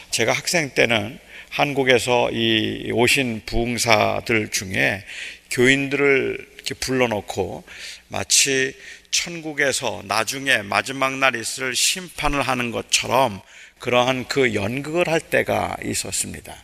[0.09, 5.03] 제가 학생 때는 한국에서 이 오신 부흥사들 중에
[5.51, 7.63] 교인들을 이렇게 불러놓고
[8.07, 8.73] 마치
[9.11, 13.41] 천국에서 나중에 마지막 날 있을 심판을 하는 것처럼
[13.77, 16.55] 그러한 그 연극을 할 때가 있었습니다.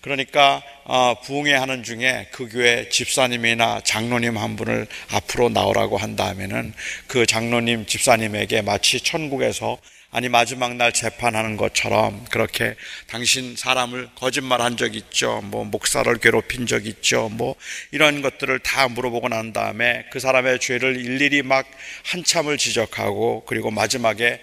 [0.00, 6.72] 그러니까 어, 부흥회 하는 중에 그 교회 집사님이나 장로님 한 분을 앞으로 나오라고 한 다음에는
[7.06, 9.78] 그 장로님 집사님에게 마치 천국에서
[10.10, 12.76] 아니 마지막 날 재판하는 것처럼 그렇게
[13.08, 15.42] 당신 사람을 거짓말한 적 있죠.
[15.44, 17.28] 뭐 목사를 괴롭힌 적 있죠.
[17.28, 17.56] 뭐
[17.90, 21.66] 이런 것들을 다 물어보고 난 다음에 그 사람의 죄를 일일이 막
[22.04, 24.40] 한참을 지적하고 그리고 마지막에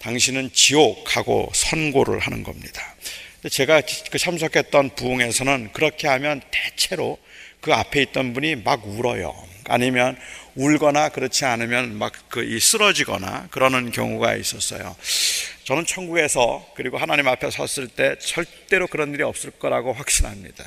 [0.00, 2.94] 당신은 지옥하고 선고를 하는 겁니다.
[3.50, 7.18] 제가 그 참석했던 부흥에서는 그렇게 하면 대체로
[7.60, 9.34] 그 앞에 있던 분이 막 울어요.
[9.68, 10.16] 아니면
[10.54, 14.96] 울거나 그렇지 않으면 막그 쓰러지거나 그러는 경우가 있었어요.
[15.64, 20.64] 저는 천국에서 그리고 하나님 앞에 섰을 때 절대로 그런 일이 없을 거라고 확신합니다.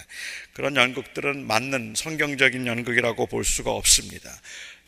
[0.53, 4.29] 그런 연극들은 맞는 성경적인 연극이라고 볼 수가 없습니다.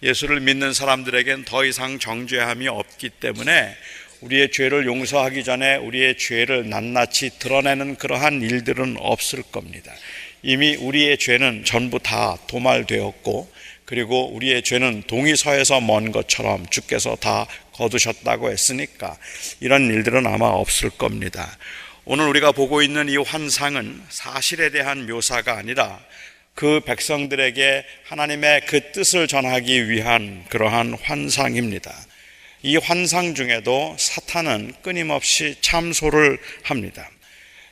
[0.03, 3.75] 예수를 믿는 사람들에겐 더 이상 정죄함이 없기 때문에
[4.21, 9.91] 우리의 죄를 용서하기 전에 우리의 죄를 낱낱이 드러내는 그러한 일들은 없을 겁니다.
[10.43, 13.51] 이미 우리의 죄는 전부 다 도말되었고
[13.85, 19.17] 그리고 우리의 죄는 동의서에서 먼 것처럼 주께서 다 거두셨다고 했으니까
[19.59, 21.57] 이런 일들은 아마 없을 겁니다.
[22.05, 25.99] 오늘 우리가 보고 있는 이 환상은 사실에 대한 묘사가 아니라
[26.53, 31.91] 그 백성들에게 하나님의 그 뜻을 전하기 위한 그러한 환상입니다.
[32.63, 37.09] 이 환상 중에도 사탄은 끊임없이 참소를 합니다.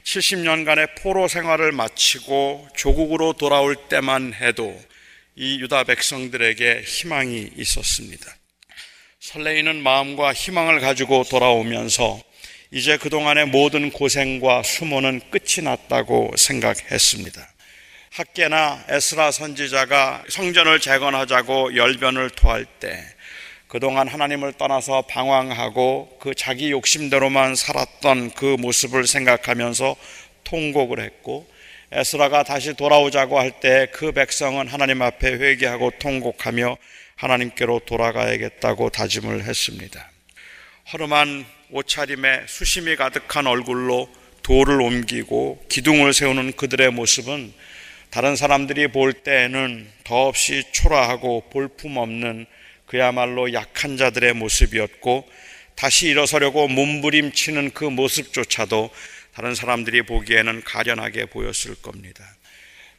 [0.03, 4.75] 70년간의 포로 생활을 마치고 조국으로 돌아올 때만 해도
[5.35, 8.35] 이 유다 백성들에게 희망이 있었습니다.
[9.19, 12.19] 설레이는 마음과 희망을 가지고 돌아오면서
[12.71, 17.47] 이제 그동안의 모든 고생과 수모는 끝이 났다고 생각했습니다.
[18.11, 23.03] 학계나 에스라 선지자가 성전을 재건하자고 열변을 토할 때
[23.69, 29.95] 그동안 하나님을 떠나서 방황하고 그 자기 욕심대로만 살았던 그 모습을 생각하면서
[30.43, 31.47] 통곡을 했고
[31.91, 36.77] 에스라가 다시 돌아오자고 할 때 그 백성은 하나님 앞에 회개하고 통곡하며
[37.15, 40.09] 하나님께로 돌아가야겠다고 다짐을 했습니다.
[40.91, 44.09] 허름한 옷차림에 수심이 가득한 얼굴로
[44.41, 47.53] 돌을 옮기고 기둥을 세우는 그들의 모습은
[48.09, 52.47] 다른 사람들이 볼 때에는 더없이 초라하고 볼품없는
[52.89, 55.29] 그야말로 약한 자들의 모습이었고
[55.75, 58.89] 다시 일어서려고 몸부림치는 그 모습조차도
[59.31, 62.25] 다른 사람들이 보기에는 가련하게 보였을 겁니다.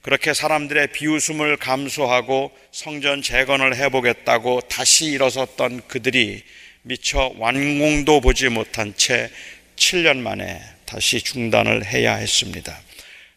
[0.02, 6.44] 그렇게 사람들의 비웃음을 감수하고 성전 재건을 해보겠다고 다시 일어섰던 그들이
[6.82, 9.28] 미처 완공도 보지 못한 채
[9.74, 12.80] 7년 만에 다시 중단을 해야 했습니다.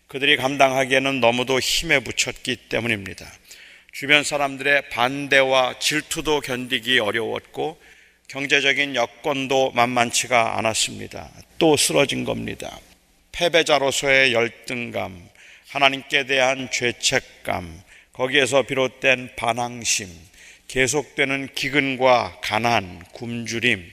[0.08, 3.26] 그들이 감당하기에는 너무도 힘에 부쳤기 때문입니다.
[3.94, 7.80] 주변 사람들의 반대와 질투도 견디기 어려웠고
[8.28, 11.30] 경제적인 여건도 만만치가 않았습니다.
[11.60, 12.80] 또 쓰러진 겁니다.
[13.34, 15.30] 패배자로서의 열등감,
[15.70, 17.84] 하나님께 대한 죄책감,
[18.14, 20.10] 거기에서 비롯된 반항심,
[20.68, 23.92] 계속되는 기근과 가난, 굶주림,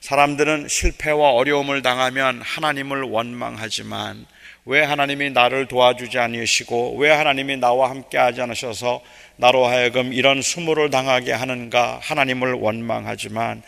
[0.00, 4.26] 사람들은 실패와 어려움을 당하면 하나님을 원망하지만
[4.66, 9.02] 왜 하나님이 나를 도와주지 않으시고 왜 하나님이 나와 함께 하지 않으셔서
[9.36, 13.62] 나로 하여금 이런 수모를 당하게 하는가 하나님을 원망하지만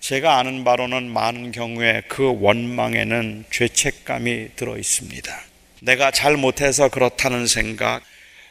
[0.00, 5.40] 제가 아는 바로는 많은 경우에 그 원망에는 죄책감이 들어 있습니다.
[5.82, 8.02] 내가 잘 못해서 그렇다는 생각,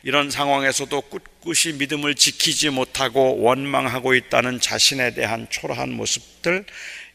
[0.04, 6.66] 이런 상황에서도 꿋꿋이 믿음을 지키지 못하고 원망하고 있다는 자신에 대한 초라한 모습들,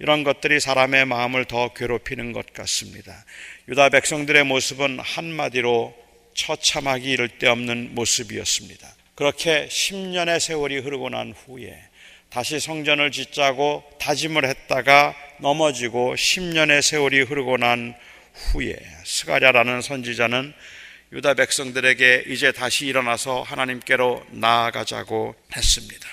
[0.01, 3.24] 이런 것들이 사람의 마음을 더 괴롭히는 것 같습니다.
[3.68, 5.94] 유다 백성들의 모습은 한마디로
[6.34, 8.88] 처참하기 이를 데 없는 모습이었습니다.
[9.14, 11.80] 그렇게 10년의 세월이 흐르고 난 후에
[12.28, 17.94] 다시 성전을 짓자고 다짐을 했다가 넘어지고 10년의 세월이 흐르고 난
[18.32, 20.52] 후에 스가랴라는 선지자는
[21.12, 26.08] 유다 백성들에게 이제 다시 일어나서 하나님께로 나아가자고 했습니다.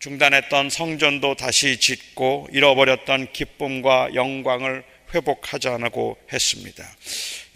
[0.00, 4.84] 중단했던 성전도 다시 짓고 잃어버렸던 기쁨과 영광을
[5.14, 6.84] 회복하자고 했습니다.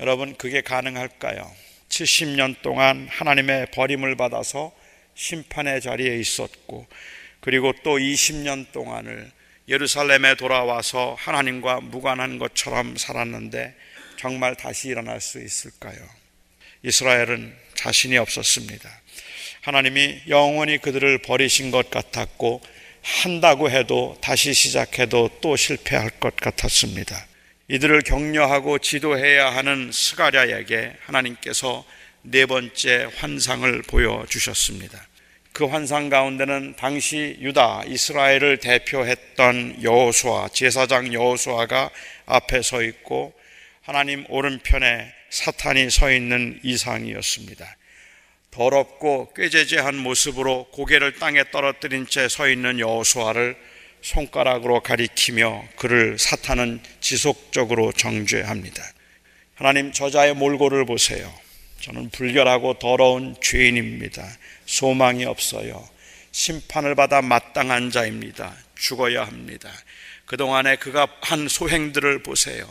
[0.01, 1.51] 여러분, 그게 가능할까요?
[1.89, 4.73] 70년 동안 하나님의 버림을 받아서
[5.15, 6.87] 심판의 자리에 있었고,
[7.41, 9.31] 그리고 또 20년 동안을
[9.69, 13.75] 예루살렘에 돌아와서 하나님과 무관한 것처럼 살았는데,
[14.19, 15.99] 정말 다시 일어날 수 있을까요?
[16.83, 18.91] 이스라엘은 자신이 없었습니다.
[19.63, 22.63] 하나님이 영원히 그들을 버리신 것 같았고
[23.03, 27.28] 한다고 해도 다시 시작해도 또 실패할 것 같았습니다.
[27.71, 31.85] 이들을 격려하고 지도해야 하는 스가랴에게 하나님께서
[32.23, 35.07] 네 번째 환상을 보여 주셨습니다.
[35.53, 41.91] 그 환상 가운데는 당시 유다 이스라엘을 대표했던 여호수아 제사장 여호수아가
[42.25, 43.35] 앞에 서 있고
[43.83, 47.77] 하나님 오른편에 사탄이 서 있는 이상이었습니다.
[48.51, 53.57] 더럽고 꾀죄죄한 모습으로 고개를 땅에 떨어뜨린 채 서 있는 여호수아를
[54.03, 58.83] 손가락으로 가리키며 그를 사탄은 지속적으로 정죄합니다.
[59.55, 61.33] 하나님 저자의 몰골을 보세요.
[61.81, 64.27] 저는 불결하고 더러운 죄인입니다.
[64.67, 65.89] 소망이 없어요.
[66.33, 68.55] 심판을 받아 마땅한 자입니다.
[68.77, 69.71] 죽어야 합니다.
[70.27, 72.69] 그동안에 그가 한 소행들을 보세요.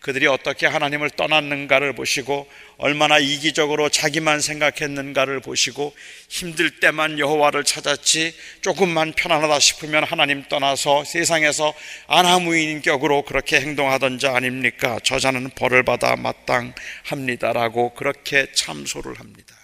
[0.00, 5.92] 그들이 어떻게 하나님을 떠났는가를 보시고 얼마나 이기적으로 자기만 생각했는가를 보시고
[6.28, 11.74] 힘들 때만 여호와를 찾았지 조금만 편안하다 싶으면 하나님 떠나서 세상에서
[12.06, 14.98] 아나무인격으로 그렇게 행동하던 자 아닙니까?
[15.02, 19.56] 저자는 벌을 받아 마땅합니다라고 그렇게 참소를 합니다.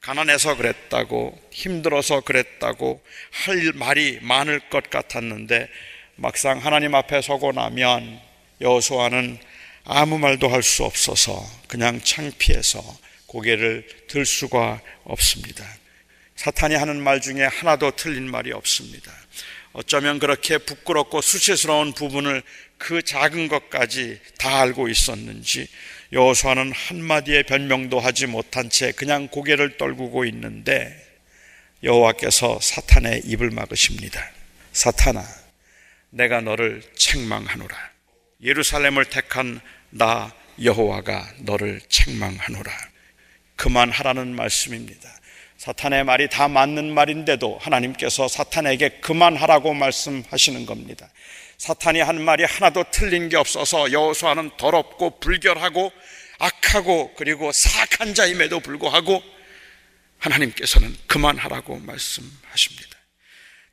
[0.00, 5.68] 가난해서 그랬다고 힘들어서 그랬다고 할 말이 많을 것 같았는데
[6.16, 8.20] 막상 하나님 앞에 서고 나면
[8.62, 9.38] 여호수아는
[9.84, 15.64] 아무 말도 할 수 없어서 그냥 창피해서 고개를 들 수가 없습니다.
[16.36, 19.12] 사탄이 하는 말 중에 하나도 틀린 말이 없습니다.
[19.72, 22.42] 어쩌면 그렇게 부끄럽고 수치스러운 부분을
[22.78, 25.68] 그 작은 것까지 다 알고 있었는지
[26.12, 30.96] 여호수아는 한마디의 변명도 하지 못한 채 그냥 고개를 떨구고 있는데
[31.84, 34.28] 여호와께서 사탄의 입을 막으십니다.
[34.72, 35.24] 사탄아,
[36.10, 37.89] 내가 너를 책망하노라.
[38.42, 39.60] 예루살렘을 택한
[39.90, 40.32] 나
[40.62, 42.72] 여호와가 너를 책망하노라.
[43.56, 45.08] 그만하라는 말씀입니다.
[45.58, 51.10] 사탄의 말이 다 맞는 말인데도 하나님께서 사탄에게 그만하라고 말씀하시는 겁니다.
[51.58, 55.92] 사탄이 한 말이 하나도 틀린 게 없어서 여호수아는 더럽고 불결하고
[56.38, 59.22] 악하고 그리고 사악한 자임에도 불구하고
[60.18, 62.96] 하나님께서는 그만하라고 말씀하십니다.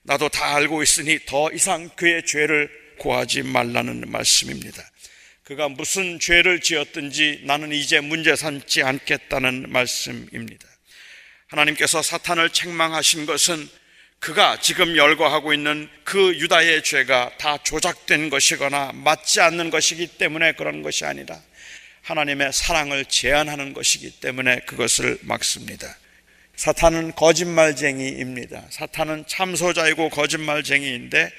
[0.03, 4.83] 나도 다 알고 있으니 더 이상 그의 죄를 구하지 말라는 말씀입니다.
[5.43, 10.67] 그가 무슨 죄를 지었든지 나는 이제 문제 삼지 않겠다는 말씀입니다.
[11.47, 13.69] 하나님께서 사탄을 책망하신 것은
[14.19, 20.81] 그가 지금 열거하고 있는 그 유다의 죄가 다 조작된 것이거나 맞지 않는 것이기 때문에 그런
[20.81, 21.39] 것이 아니라
[22.01, 25.95] 하나님의 사랑을 제한하는 것이기 때문에 그것을 막습니다.
[26.55, 28.65] 사탄은 거짓말쟁이입니다.
[28.71, 31.31] 사탄은 참소자이고 거짓말쟁이인데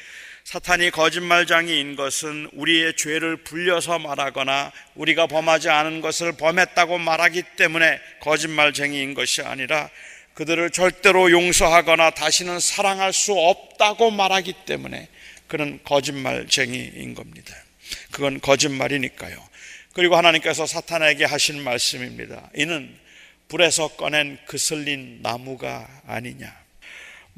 [0.49, 9.12] 사탄이 거짓말쟁이인 것은 우리의 죄를 불려서 말하거나 우리가 범하지 않은 것을 범했다고 말하기 때문에 거짓말쟁이인
[9.12, 9.90] 것이 아니라
[10.32, 15.09] 그들을 절대로 용서하거나 다시는 사랑할 수 없다고 말하기 때문에
[15.49, 17.55] 그는 거짓말쟁이인 겁니다.
[18.11, 19.36] 그건 거짓말이니까요.
[19.92, 22.49] 그리고 하나님께서 사탄에게 하신 말씀입니다.
[22.57, 22.96] 이는
[23.49, 26.67] 불에서 꺼낸 그슬린 나무가 아니냐.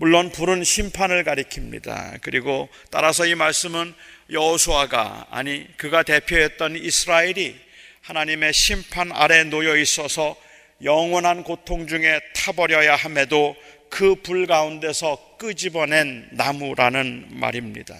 [0.00, 2.20] 물론 불은 심판을 가리킵니다.
[2.22, 3.92] 그리고 따라서 이 말씀은
[4.32, 7.54] 여호수아가 아니 그가 대표했던 이스라엘이
[8.00, 10.36] 하나님의 심판 아래 놓여 있어서
[10.82, 13.54] 영원한 고통 중에 타버려야 함에도
[13.90, 17.94] 그 불 가운데서 끄집어낸 나무라는 말입니다.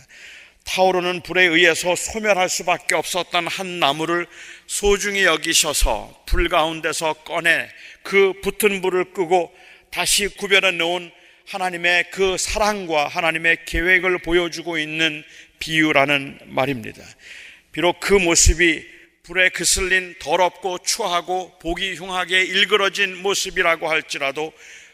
[0.65, 4.27] 타오르는 불에 의해서 소멸할 수밖에 없었던 한 나무를
[4.67, 7.69] 소중히 여기셔서 불 가운데서 꺼내
[8.03, 9.55] 그 붙은 불을 끄고
[9.91, 11.20] 다시 구별해 놓은
[11.51, 15.25] 하나님의 그 사랑과 하나님의 계획을 보여주고 있는
[15.59, 17.03] 비유라는 말입니다.
[17.73, 18.87] 비록 그 모습이
[19.25, 24.53] 불에 그슬린 더럽고 추하고 보기 흉하게 일그러진 모습이라고 할지라도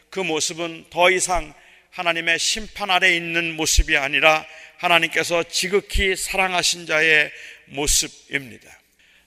[0.09, 1.53] 그 모습은 더 이상
[1.91, 4.43] 하나님의 심판 아래 있는 모습이 아니라
[4.77, 7.31] 하나님께서 지극히 사랑하신 자의
[7.65, 8.67] 모습입니다.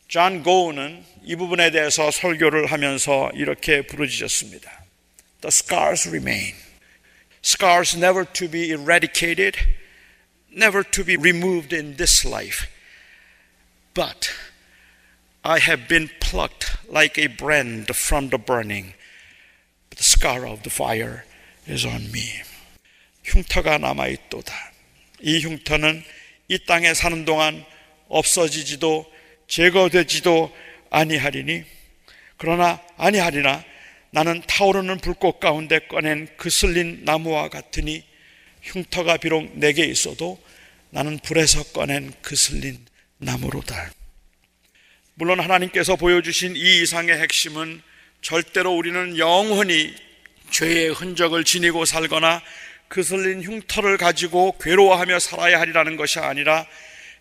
[0.08, 4.68] 존 고우는 이 부분에 대해서 설교를 하면서 이렇게 부르짖었습니다.
[5.42, 6.69] The scars remain.
[7.41, 9.55] Scars never to be eradicated,
[10.51, 12.67] never to be removed in this life.
[13.93, 14.31] But
[15.43, 18.95] I have been plucked like a brand from the burning.
[19.89, 21.25] But the scar of the fire
[21.67, 22.41] is on me.
[23.23, 24.53] 흉터가 남아있도다.
[25.21, 26.03] 이 흉터는
[26.47, 27.65] 이 땅에 사는 동안
[28.07, 29.11] 없어지지도
[29.47, 30.55] 제거되지도
[30.89, 31.63] 아니하리니
[32.37, 33.63] 그러나 아니하리나
[34.10, 38.04] 나는 타오르는 불꽃 가운데 꺼낸 그슬린 나무와 같으니
[38.62, 40.40] 흉터가 비록 내게 있어도
[40.90, 42.84] 나는 불에서 꺼낸 그슬린
[43.18, 43.92] 나무로다.
[45.14, 47.82] 물론 하나님께서 보여주신 이 이상의 핵심은
[48.22, 49.94] 절대로 우리는 영원히
[50.50, 52.42] 죄의 흔적을 지니고 살거나
[52.88, 56.66] 그슬린 흉터를 가지고 괴로워하며 살아야 하리라는 것이 아니라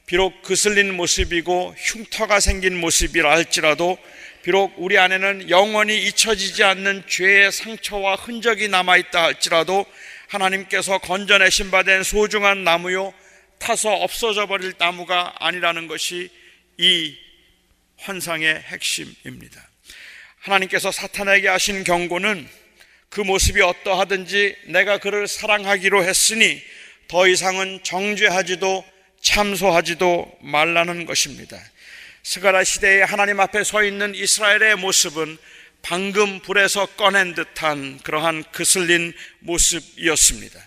[0.09, 3.95] 비록 그슬린 모습이고 흉터가 생긴 모습이라 할지라도
[4.41, 9.85] 비록 우리 안에는 영원히 잊혀지지 않는 죄의 상처와 흔적이 남아있다 할지라도
[10.29, 13.13] 하나님께서 건져내신 바 된 소중한 나무요
[13.59, 16.31] 타서 없어져 버릴 나무가 아니라는 것이
[16.79, 17.15] 이
[17.97, 19.69] 환상의 핵심입니다.
[20.39, 22.49] 하나님께서 사탄에게 하신 경고는
[23.09, 26.63] 그 모습이 어떠하든지 내가 그를 사랑하기로 했으니
[27.07, 28.83] 더 이상은 정죄하지도
[29.21, 31.57] 참소하지도 말라는 것입니다.
[32.23, 35.37] 스가라 시대에 하나님 앞에 서 있는 이스라엘의 모습은
[35.81, 40.59] 방금 불에서 꺼낸 듯한 그러한 그슬린 모습이었습니다.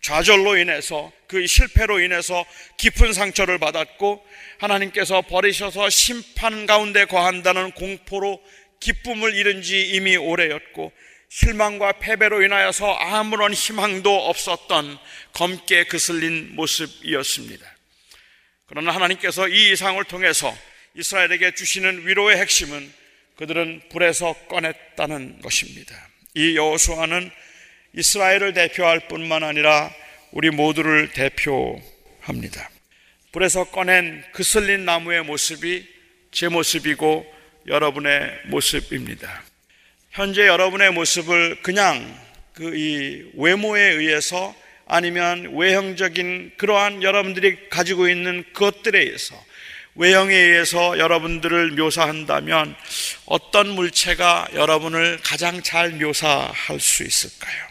[0.00, 2.44] 좌절로 인해서 그 실패로 인해서
[2.76, 4.24] 깊은 상처를 받았고
[4.58, 8.42] 하나님께서 버리셔서 심판 가운데 거한다는 공포로
[8.80, 10.92] 기쁨을 잃은 지 이미 오래였고
[11.28, 14.98] 실망과 패배로 인하여서 아무런 희망도 없었던
[15.32, 17.71] 검게 그슬린 모습이었습니다.
[18.72, 20.56] 그러나 하나님께서 이 이상을 통해서
[20.94, 22.90] 이스라엘에게 주시는 위로의 핵심은
[23.36, 25.94] 그들은 불에서 꺼냈다는 것입니다.
[26.32, 27.30] 이 여호수아는
[27.94, 29.92] 이스라엘을 대표할 뿐만 아니라
[30.30, 32.70] 우리 모두를 대표합니다.
[33.32, 35.86] 불에서 꺼낸 그슬린 나무의 모습이
[36.30, 37.26] 제 모습이고
[37.66, 39.44] 여러분의 모습입니다.
[40.12, 42.18] 현재 여러분의 모습을 그냥
[42.54, 44.54] 그 이 외모에 의해서
[44.86, 49.42] 아니면 외형적인 그러한 여러분들이 가지고 있는 것들에 의해서
[49.94, 52.74] 외형에 의해서 여러분들을 묘사한다면
[53.26, 57.66] 어떤 물체가 여러분을 가장 잘 묘사할 수 있을까요?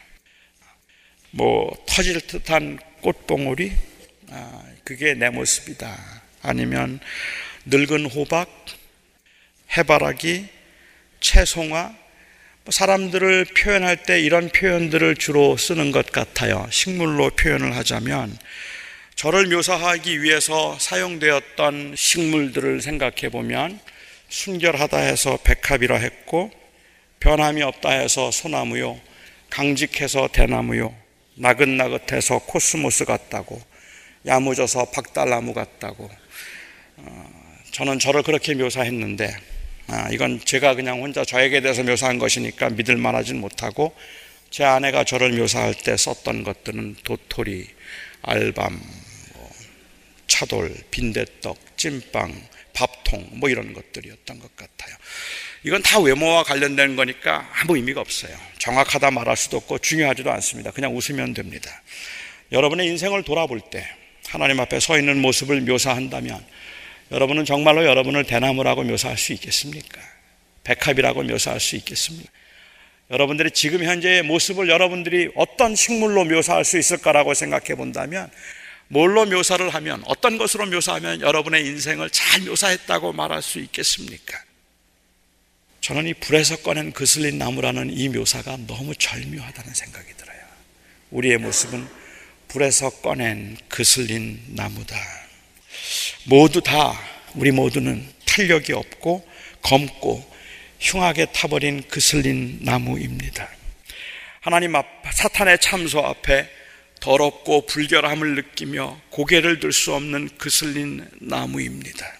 [1.31, 3.71] 뭐 터질 듯한 꽃봉오리,
[4.29, 6.21] 아, 그게 내 모습이다.
[6.43, 6.99] 아니면
[7.65, 8.49] 늙은 호박,
[9.75, 10.47] 해바라기,
[11.21, 12.00] 채송화, 뭐
[12.69, 16.67] 사람들을 표현할 때 이런 표현들을 주로 쓰는 것 같아요.
[16.69, 18.37] 식물로 표현을 하자면
[19.15, 23.79] 저를 묘사하기 위해서 사용되었던 식물들을 생각해 보면
[24.29, 26.51] 순결하다 해서 백합이라 했고
[27.19, 28.99] 변함이 없다 해서 소나무요
[29.49, 30.95] 강직해서 대나무요
[31.35, 33.61] 나긋나긋해서 코스모스 같다고
[34.25, 36.09] 야무져서 박달나무 같다고
[36.97, 37.31] 어,
[37.71, 39.35] 저는 저를 그렇게 묘사했는데
[39.87, 43.95] 아, 이건 제가 그냥 혼자 저에게 대해서 묘사한 것이니까 믿을 만하진 못하고
[44.49, 47.67] 제 아내가 저를 묘사할 때 썼던 것들은 도토리,
[48.21, 48.79] 알밤,
[49.33, 49.49] 뭐
[50.27, 52.33] 차돌, 빈대떡, 찐빵,
[52.73, 54.95] 밥통 뭐 이런 것들이었던 것 같아요.
[55.63, 58.35] 이건 다 외모와 관련된 거니까 아무 의미가 없어요.
[58.57, 60.71] 정확하다 말할 수도 없고 중요하지도 않습니다.
[60.71, 61.69] 그냥 웃으면 됩니다.
[62.51, 63.87] 여러분의 인생을 돌아볼 때
[64.27, 66.43] 하나님 앞에 서 있는 모습을 묘사한다면
[67.11, 69.99] 여러분은 정말로 여러분을 대나무라고 묘사할 수 있겠습니까?
[70.63, 72.31] 백합이라고 묘사할 수 있겠습니까?
[73.09, 78.31] 여러분들이 지금 현재의 모습을 여러분들이 어떤 식물로 묘사할 수 있을까라고 생각해 본다면
[78.87, 84.41] 뭘로 묘사를 하면 어떤 것으로 묘사하면 여러분의 인생을 잘 묘사했다고 말할 수 있겠습니까?
[85.81, 90.39] 저는 이 불에서 꺼낸 그슬린 나무라는 이 묘사가 너무 절묘하다는 생각이 들어요.
[91.09, 91.85] 우리의 모습은
[92.47, 95.20] 불에서 꺼낸 그슬린 나무다.
[96.25, 96.99] 모두 다
[97.35, 99.27] 우리 모두는 탄력이 없고
[99.61, 100.31] 검고
[100.79, 103.47] 흉하게 타버린 그슬린 나무입니다.
[104.39, 106.49] 하나님 앞 사탄의 참소 앞에
[106.99, 112.11] 더럽고 불결함을 느끼며 고개를 들 수 없는 그슬린 나무입니다.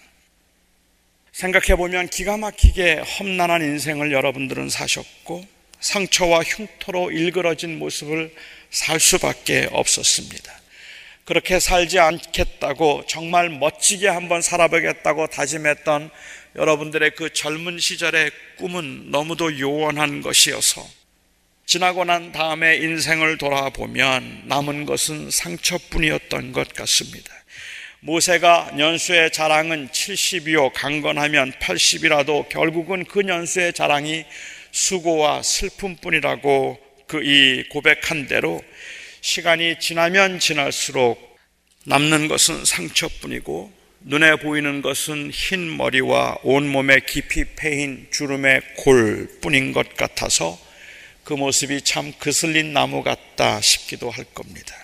[1.32, 5.46] 생각해 보면 기가 막히게 험난한 인생을 여러분들은 사셨고
[5.80, 8.34] 상처와 흉터로 일그러진 모습을
[8.70, 10.61] 살 수밖에 없었습니다.
[11.24, 16.10] 그렇게 살지 않겠다고 정말 멋지게 한번 살아보겠다고 다짐했던
[16.56, 20.86] 여러분들의 그 젊은 시절의 꿈은 너무도 요원한 것이어서
[21.64, 27.32] 지나고 난 다음에 인생을 돌아보면 남은 것은 상처뿐이었던 것 같습니다.
[28.00, 34.24] 모세가 연수의 자랑은 70이요 강건하면 80이라도 결국은 그 연수의 자랑이
[34.72, 38.62] 수고와 슬픔뿐이라고 그 이 고백한 대로
[39.22, 41.38] 시간이 지나면 지날수록
[41.84, 50.58] 남는 것은 상처뿐이고 눈에 보이는 것은 흰 머리와 온몸에 깊이 패인 주름의 골뿐인 것 같아서
[51.22, 54.74] 그 모습이 참 그슬린 나무 같다 싶기도 할 겁니다.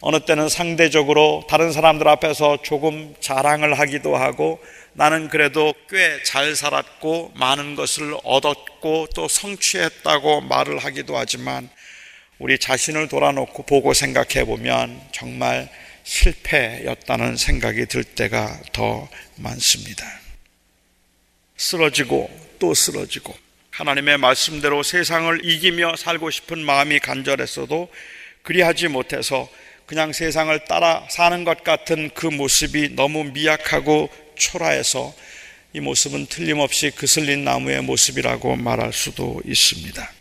[0.00, 4.62] 어느 때는 상대적으로 다른 사람들 앞에서 조금 자랑을 하기도 하고
[4.92, 11.68] 나는 그래도 꽤 잘 살았고 많은 것을 얻었고 또 성취했다고 말을 하기도 하지만
[12.38, 15.68] 우리 자신을 돌아놓고 보고 생각해 보면 정말
[16.02, 20.04] 실패였다는 생각이 들 때가 더 많습니다.
[21.56, 23.34] 쓰러지고 또 쓰러지고
[23.70, 27.90] 하나님의 말씀대로 세상을 이기며 살고 싶은 마음이 간절했어도
[28.42, 29.48] 그리하지 못해서
[29.86, 35.14] 그냥 세상을 따라 사는 것 같은 그 모습이 너무 미약하고 초라해서
[35.72, 40.12] 이 모습은 틀림없이 그슬린 나무의 모습이라고 말할 수도 있습니다.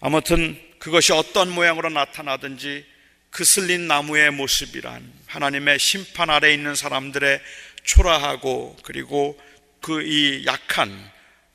[0.00, 2.84] 아무튼 그것이 어떤 모양으로 나타나든지
[3.30, 7.40] 그슬린 나무의 모습이란 하나님의 심판 아래 있는 사람들의
[7.84, 9.40] 초라하고 그리고
[9.80, 10.90] 그 이 약한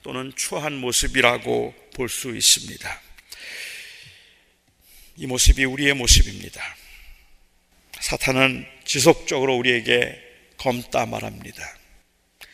[0.01, 3.01] 또는 추한 모습이라고 볼 수 있습니다.
[5.17, 6.61] 이 모습이 우리의 모습입니다.
[7.99, 10.17] 사탄은 지속적으로 우리에게
[10.55, 11.77] 검다 말합니다.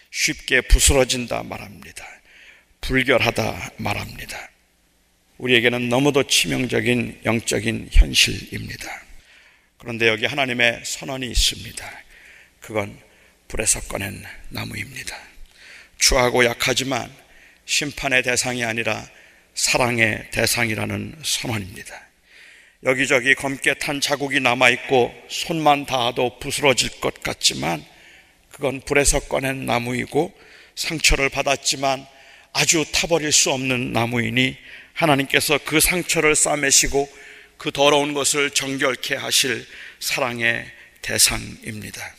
[0.10, 2.04] 쉽게 부스러진다 말합니다.
[2.82, 4.53] 불결하다 말합니다.
[5.38, 9.04] 우리에게는 너무도 치명적인 영적인 현실입니다.
[9.78, 11.92] 그런데 여기 하나님의 선언이 있습니다.
[12.62, 12.98] 그건
[13.48, 15.18] 불에서 꺼낸 나무입니다.
[15.98, 17.12] 추하고 약하지만
[17.66, 19.06] 심판의 대상이 아니라
[19.54, 22.02] 사랑의 대상이라는 선언입니다.
[22.84, 27.84] 여기저기 검게 탄 자국이 남아있고 손만 닿아도 부스러질 것 같지만
[28.52, 30.34] 그건 불에서 꺼낸 나무이고
[30.76, 32.06] 상처를 받았지만
[32.52, 34.58] 아주 타버릴 수 없는 나무이니
[34.94, 37.10] 하나님께서 그 상처를 싸매시고
[37.58, 39.66] 그 더러운 것을 정결케 하실
[40.00, 40.66] 사랑의
[41.02, 42.16] 대상입니다.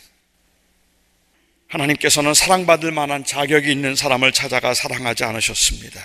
[1.69, 6.01] 하나님께서는 사랑받을 만한 자격이 있는 사람을 찾아가 사랑하지 않으셨습니다.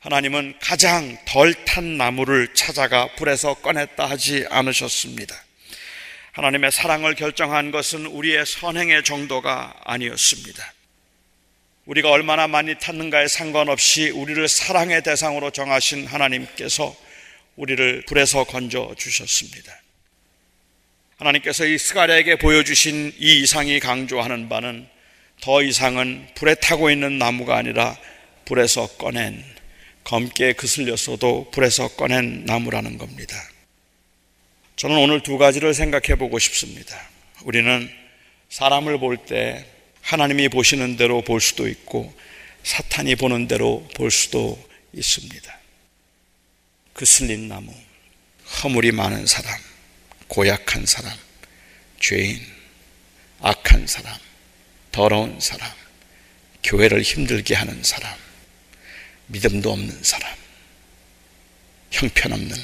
[0.00, 5.34] 하나님은 가장 덜 탄 나무를 찾아가 불에서 꺼냈다 하지 않으셨습니다.
[6.32, 10.72] 하나님의 사랑을 결정한 것은 우리의 선행의 정도가 아니었습니다.
[11.86, 16.94] 우리가 얼마나 많이 탔는가에 상관없이 우리를 사랑의 대상으로 정하신 하나님께서
[17.56, 19.72] 우리를 불에서 건져 주셨습니다.
[21.16, 24.86] 하나님께서 이 스가랴에게 보여주신 이 이상이 강조하는 바는
[25.40, 27.96] 더 이상은 불에 타고 있는 나무가 아니라
[28.44, 29.42] 불에서 꺼낸
[30.04, 33.36] 검게 그슬렸어도 불에서 꺼낸 나무라는 겁니다.
[34.76, 36.96] 저는 오늘 두 가지를 생각해 보고 싶습니다.
[37.44, 37.90] 우리는
[38.48, 39.66] 사람을 볼때
[40.10, 42.12] 하나님이 보시는 대로 볼 수도 있고
[42.64, 44.60] 사탄이 보는 대로 볼 수도
[44.92, 45.58] 있습니다.
[46.94, 47.72] 그슬린 나무,
[48.44, 49.56] 허물이 많은 사람,
[50.26, 51.16] 고약한 사람,
[52.00, 52.44] 죄인,
[53.38, 54.18] 악한 사람,
[54.90, 55.70] 더러운 사람,
[56.64, 58.12] 교회를 힘들게 하는 사람,
[59.28, 60.34] 믿음도 없는 사람,
[61.92, 62.56] 형편없는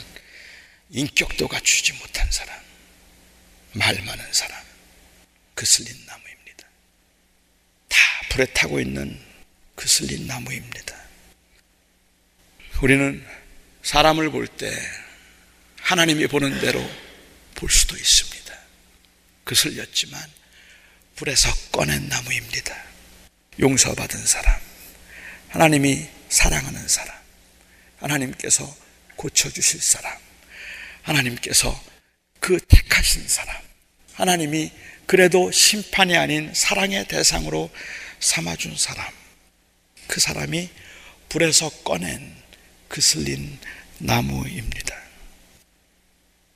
[0.90, 2.60] 인격도 갖추지 못한 사람,
[3.74, 4.60] 말 많은 사람,
[5.54, 6.05] 그 슬린 나무입니다.
[7.96, 9.18] 다 불에 타고 있는
[9.74, 10.94] 그 슬린 나무입니다.
[12.82, 13.26] 우리는
[13.82, 14.70] 사람을 볼 때
[15.80, 16.78] 하나님이 보는 대로
[17.54, 18.54] 볼 수도 있습니다.
[19.44, 20.20] 그 슬렸지만
[21.14, 22.76] 불에서 꺼낸 나무입니다.
[23.60, 24.60] 용서받은 사람,
[25.48, 27.16] 하나님이 사랑하는 사람,
[27.98, 28.76] 하나님께서
[29.16, 30.18] 고쳐주실 사람,
[31.02, 31.82] 하나님께서
[32.40, 33.56] 그 택하신 사람,
[34.14, 34.70] 하나님이
[35.06, 37.70] 그래도 심판이 아닌 사랑의 대상으로
[38.18, 39.06] 삼아준 사람,
[40.06, 40.68] 그 사람이
[41.28, 42.34] 불에서 꺼낸
[42.88, 43.58] 그슬린
[43.98, 44.96] 나무입니다.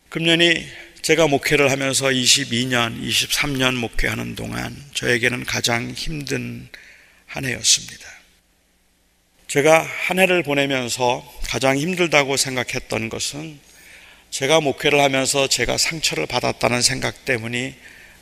[0.09, 0.67] 금년이
[1.03, 6.69] 제가 목회를 하면서 22년, 23년 목회하는 동안 저에게는 가장 힘든
[7.27, 8.07] 한 해였습니다.
[9.47, 13.59] 제가 한 해를 보내면서 가장 힘들다고 생각했던 것은
[14.31, 17.75] 제가 목회를 하면서 제가 상처를 받았다는 생각 때문이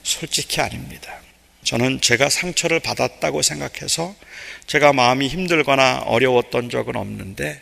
[0.09, 1.21] 솔직히 아닙니다.
[1.65, 4.15] 저는 제가 상처를 받았다고 생각해서
[4.67, 7.61] 제가 마음이 힘들거나 어려웠던 적은 없는데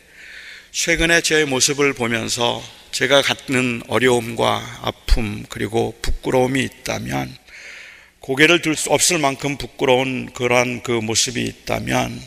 [0.71, 7.37] 최근에 제 모습을 보면서 제가 갖는 어려움과 아픔 그리고 부끄러움이 있다면
[8.21, 12.21] 고개를 들 수 없을 만큼 부끄러운 그러한 그 모습이 있다면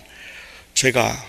[0.74, 1.26] 제가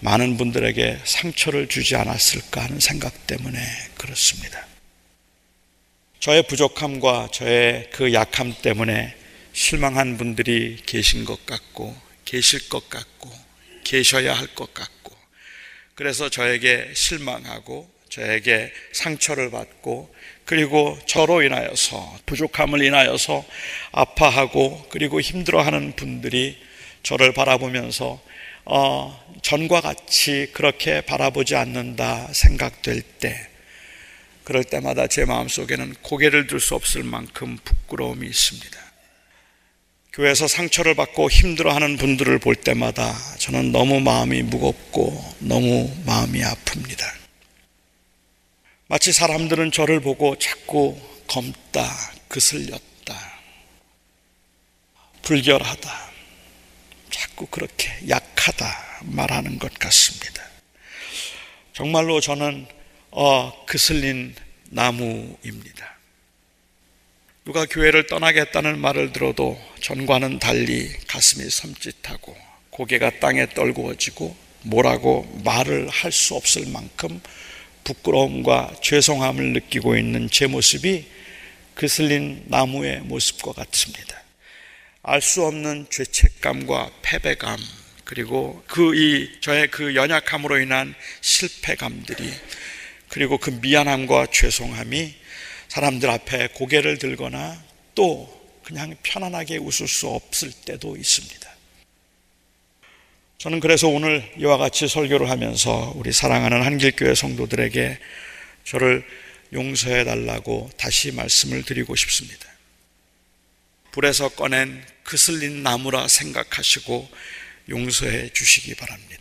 [0.00, 3.60] 많은 분들에게 상처를 주지 않았을까 하는 생각 때문에
[3.96, 4.69] 그렇습니다.
[6.20, 9.16] 저의 부족함과 저의 그 약함 때문에
[9.54, 11.96] 실망한 분들이 계신 것 같고
[12.26, 13.30] 계실 것 같고
[13.84, 15.16] 계셔야 할 것 같고
[15.94, 20.14] 그래서 저에게 실망하고 저에게 상처를 받고
[20.44, 23.42] 그리고 저로 인하여서 부족함을 인하여서
[23.92, 26.58] 아파하고 그리고 힘들어하는 분들이
[27.02, 28.20] 저를 바라보면서
[28.66, 33.49] 어, 전과 같이 그렇게 바라보지 않는다 생각될 때
[34.44, 38.78] 그럴 때마다 제 마음속에는 고개를 들 수 없을 만큼 부끄러움이 있습니다.
[40.12, 47.04] 교회에서 상처를 받고 힘들어하는 분들을 볼 때마다 저는 너무 마음이 무겁고 너무 마음이 아픕니다.
[48.88, 51.88] 마치 사람들은 저를 보고 자꾸 검다,
[52.26, 53.40] 그슬렸다,
[55.22, 56.10] 불결하다,
[57.10, 60.42] 자꾸 그렇게 약하다 말하는 것 같습니다.
[61.72, 62.66] 정말로 저는
[63.10, 64.34] 어, 그슬린
[64.70, 65.98] 나무입니다.
[67.44, 72.36] 누가 교회를 떠나겠다는 말을 들어도 전과는 달리 가슴이 섬찟하고
[72.70, 77.20] 고개가 땅에 떨구어지고 뭐라고 말을 할 수 없을 만큼
[77.82, 81.06] 부끄러움과 죄송함을 느끼고 있는 제 모습이
[81.74, 84.22] 그슬린 나무의 모습과 같습니다.
[85.02, 87.58] 알 수 없는 죄책감과 패배감,
[88.04, 92.30] 그리고 그 이 저의 그 연약함으로 인한 실패감들이
[93.10, 95.14] 그리고 그 미안함과 죄송함이
[95.68, 97.62] 사람들 앞에 고개를 들거나
[97.94, 101.50] 또 그냥 편안하게 웃을 수 없을 때도 있습니다.
[103.38, 107.98] 저는 그래서 오늘 이와 같이 설교를 하면서 우리 사랑하는 한길교회 성도들에게
[108.64, 109.04] 저를
[109.52, 112.48] 용서해 달라고 다시 말씀을 드리고 싶습니다.
[113.90, 117.10] 불에서 꺼낸 그슬린 나무라 생각하시고
[117.70, 119.19] 용서해 주시기 바랍니다.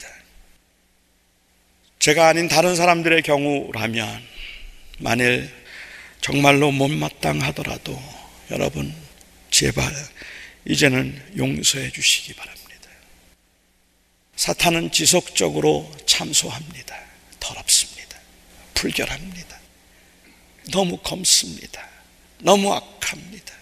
[2.00, 4.26] 제가 아닌 다른 사람들의 경우라면
[5.00, 5.54] 만일
[6.22, 8.02] 정말로 못마땅하더라도
[8.52, 8.95] 여러분
[9.52, 9.93] 제발
[10.66, 12.89] 이제는 용서해 주시기 바랍니다.
[14.38, 16.97] 사탄은 지속적으로 참소합니다.
[17.41, 18.18] 더럽습니다.
[18.76, 19.60] 불결합니다.
[20.72, 21.86] 너무 검습니다.
[22.39, 23.54] 너무 악합니다.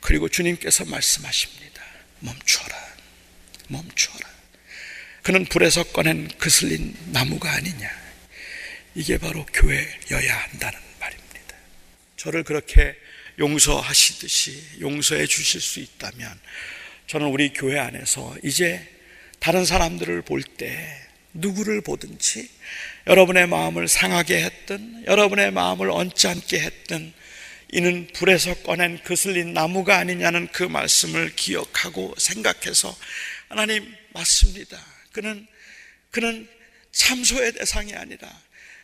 [0.00, 1.80] 그리고 주님께서 말씀하십니다.
[2.20, 2.76] 멈춰라.
[3.68, 4.27] 멈춰라.
[5.28, 7.90] 그는 불에서 꺼낸 그슬린 나무가 아니냐.
[8.94, 11.54] 이게 바로 교회여야 한다는 말입니다.
[12.16, 12.96] 저를 그렇게
[13.38, 16.40] 용서하시듯이 용서해 주실 수 있다면
[17.08, 18.88] 저는 우리 교회 안에서 이제
[19.38, 20.98] 다른 사람들을 볼 때
[21.34, 22.48] 누구를 보든지
[23.06, 27.12] 여러분의 마음을 상하게 했든 여러분의 마음을 언짢게 했든
[27.72, 32.96] 이는 불에서 꺼낸 그슬린 나무가 아니냐는 그 말씀을 기억하고 생각해서
[33.50, 34.97] 하나님 맞습니다.
[35.12, 35.46] 그는
[36.10, 36.48] 그는
[36.92, 38.28] 참소의 대상이 아니라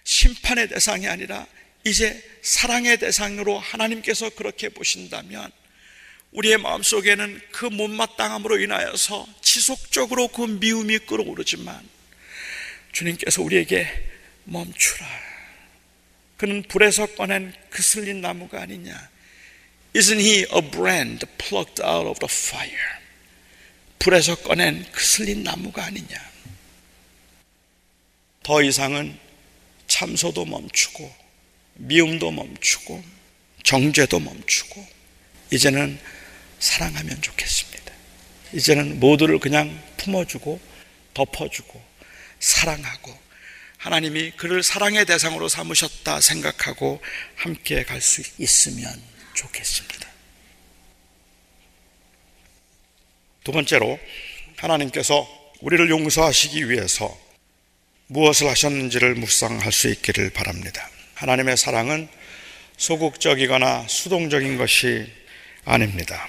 [0.04, 1.46] 심판의 대상이 아니라
[1.84, 5.50] 이제 사랑의 대상으로 하나님께서 그렇게 보신다면
[6.32, 11.88] 우리의 마음속에는 그 못마땅함으로 인하여서 지속적으로 그 미움이 끓어오르지만
[12.92, 13.88] 주님께서 우리에게
[14.44, 15.06] 멈추라.
[16.36, 19.10] 그는 불에서 꺼낸 그슬린 나무가 아니냐.
[19.94, 23.03] Isn't he a brand plucked out of the fire?
[24.04, 26.30] 불에서 꺼낸 그 슬린 나무가 아니냐.
[28.42, 29.18] 더 이상은
[29.86, 31.10] 참소도 멈추고
[31.76, 33.02] 미움도 멈추고
[33.62, 34.86] 정죄도 멈추고
[35.50, 35.98] 이제는
[36.58, 37.92] 사랑하면 좋겠습니다.
[38.52, 40.60] 이제는 모두를 그냥 품어주고
[41.14, 41.82] 덮어주고
[42.40, 43.18] 사랑하고
[43.78, 47.00] 하나님이 그를 사랑의 대상으로 삼으셨다 생각하고
[47.36, 49.02] 함께 갈 수 있으면
[49.32, 50.03] 좋겠습니다.
[53.44, 54.00] 두 번째로
[54.56, 55.28] 하나님께서
[55.60, 57.16] 우리를 용서하시기 위해서
[58.06, 60.88] 무엇을 하셨는지를 묵상할 수 있기를 바랍니다.
[61.14, 62.08] 하나님의 사랑은
[62.78, 65.06] 소극적이거나 수동적인 것이
[65.64, 66.28] 아닙니다.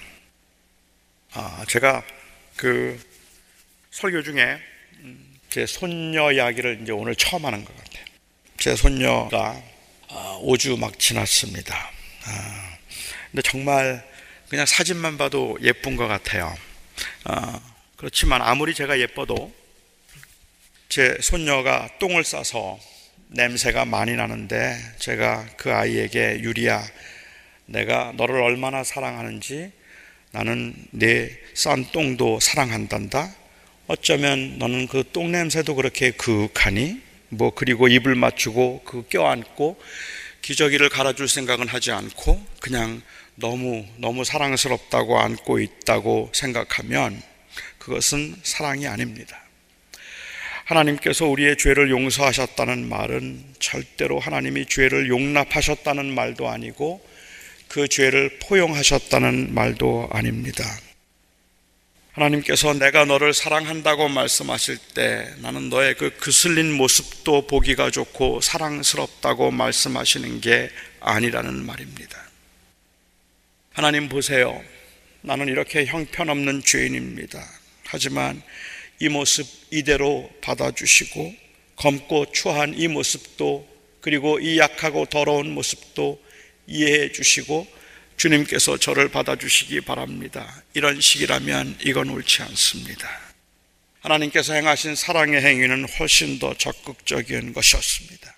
[1.31, 2.03] 아, 제가
[2.55, 3.01] 그
[3.91, 4.59] 설교 중에
[5.49, 8.05] 제 손녀 이야기를 이제 오늘 처음 하는 것 같아요.
[8.57, 9.61] 제 손녀가
[10.07, 11.91] 5주 아, 막 지났습니다.
[12.25, 12.77] 아,
[13.31, 14.05] 근데 정말
[14.49, 16.55] 그냥 사진만 봐도 예쁜 것 같아요.
[17.25, 17.59] 아,
[17.97, 19.53] 그렇지만 아무리 제가 예뻐도
[20.89, 22.79] 제 손녀가 똥을 싸서
[23.29, 26.85] 냄새가 많이 나는데 제가 그 아이에게 유리야
[27.65, 29.71] 내가 너를 얼마나 사랑하는지
[30.31, 33.33] 나는 내 싼 똥도 사랑한단다.
[33.87, 37.01] 어쩌면 너는 그 똥 냄새도 그렇게 그윽하니?
[37.29, 39.81] 뭐 그리고 입을 맞추고 그 껴안고
[40.41, 43.01] 기저귀를 갈아줄 생각은 하지 않고 그냥
[43.35, 47.21] 너무 너무 사랑스럽다고 안고 있다고 생각하면
[47.77, 49.41] 그것은 사랑이 아닙니다.
[50.65, 57.05] 하나님께서 우리의 죄를 용서하셨다는 말은 절대로 하나님이 죄를 용납하셨다는 말도 아니고
[57.67, 60.63] 그 죄를 포용하셨다는 말도 아닙니다.
[62.13, 70.39] 하나님께서 내가 너를 사랑한다고 말씀하실 때 나는 너의 그 그슬린 모습도 보기가 좋고 사랑스럽다고 말씀하시는
[70.39, 70.69] 게
[71.01, 72.24] 아니라는 말입니다.
[73.75, 74.63] 하나님 보세요.
[75.19, 77.45] 나는 이렇게 형편없는 죄인입니다.
[77.83, 78.41] 하지만
[79.01, 81.35] 이 모습 이대로 받아주시고
[81.75, 83.67] 검고 추한 이 모습도
[83.99, 86.23] 그리고 이 약하고 더러운 모습도
[86.67, 87.67] 이해해 주시고
[88.15, 90.63] 주님께서 저를 받아주시기 바랍니다.
[90.73, 93.09] 이런 식이라면 이건 옳지 않습니다.
[93.99, 98.34] 하나님께서 행하신 사랑의 행위는 훨씬 더 적극적인 것이었습니다.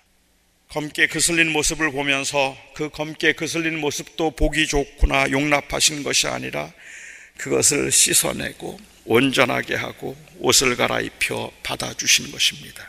[0.68, 6.70] 검게 그슬린 모습을 보면서 그 검게 그슬린 모습도 보기 좋구나 용납하신 것이 아니라
[7.38, 12.86] 그것을 씻어내고 온전하게 하고 옷을 갈아입혀 받아주신 것입니다.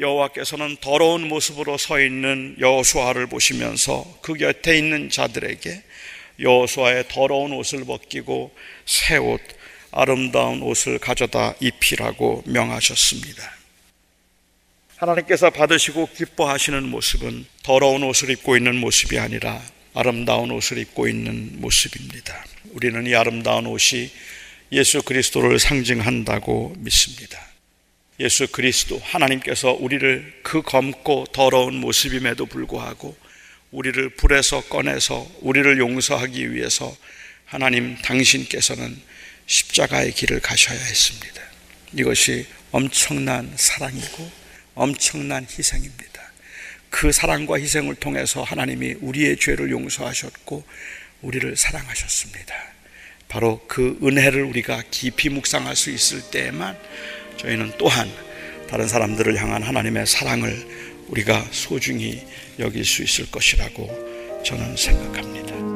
[0.00, 5.82] 여호와께서는 더러운 모습으로 서 있는 여호수아를 보시면서 그 곁에 있는 자들에게
[6.40, 8.52] 여호수아의 더러운 옷을 벗기고
[8.84, 9.40] 새 옷,
[9.92, 13.55] 아름다운 옷을 가져다 입히라고 명하셨습니다.
[14.96, 19.62] 하나님께서 받으시고 기뻐하시는 모습은 더러운 옷을 입고 있는 모습이 아니라
[19.94, 22.44] 아름다운 옷을 입고 있는 모습입니다.
[22.72, 24.10] 우리는 이 아름다운 옷이
[24.72, 27.40] 예수 그리스도를 상징한다고 믿습니다.
[28.20, 33.14] 예수 그리스도 하나님께서 우리를 그 검고 더러운 모습임에도 불구하고
[33.72, 36.96] 우리를 불에서 꺼내서 우리를 용서하기 위해서
[37.44, 38.98] 하나님 당신께서는
[39.46, 41.42] 십자가의 길을 가셔야 했습니다.
[41.92, 44.45] 이것이 엄청난 사랑이고
[44.76, 46.22] 엄청난 희생입니다.
[46.90, 50.64] 그 사랑과 희생을 통해서 하나님이 우리의 죄를 용서하셨고
[51.22, 52.54] 우리를 사랑하셨습니다.
[53.28, 56.78] 바로 그 은혜를 우리가 깊이 묵상할 수 있을 때에만
[57.38, 58.08] 저희는 또한
[58.70, 60.66] 다른 사람들을 향한 하나님의 사랑을
[61.08, 62.24] 우리가 소중히
[62.58, 65.75] 여길 수 있을 것이라고 저는 생각합니다.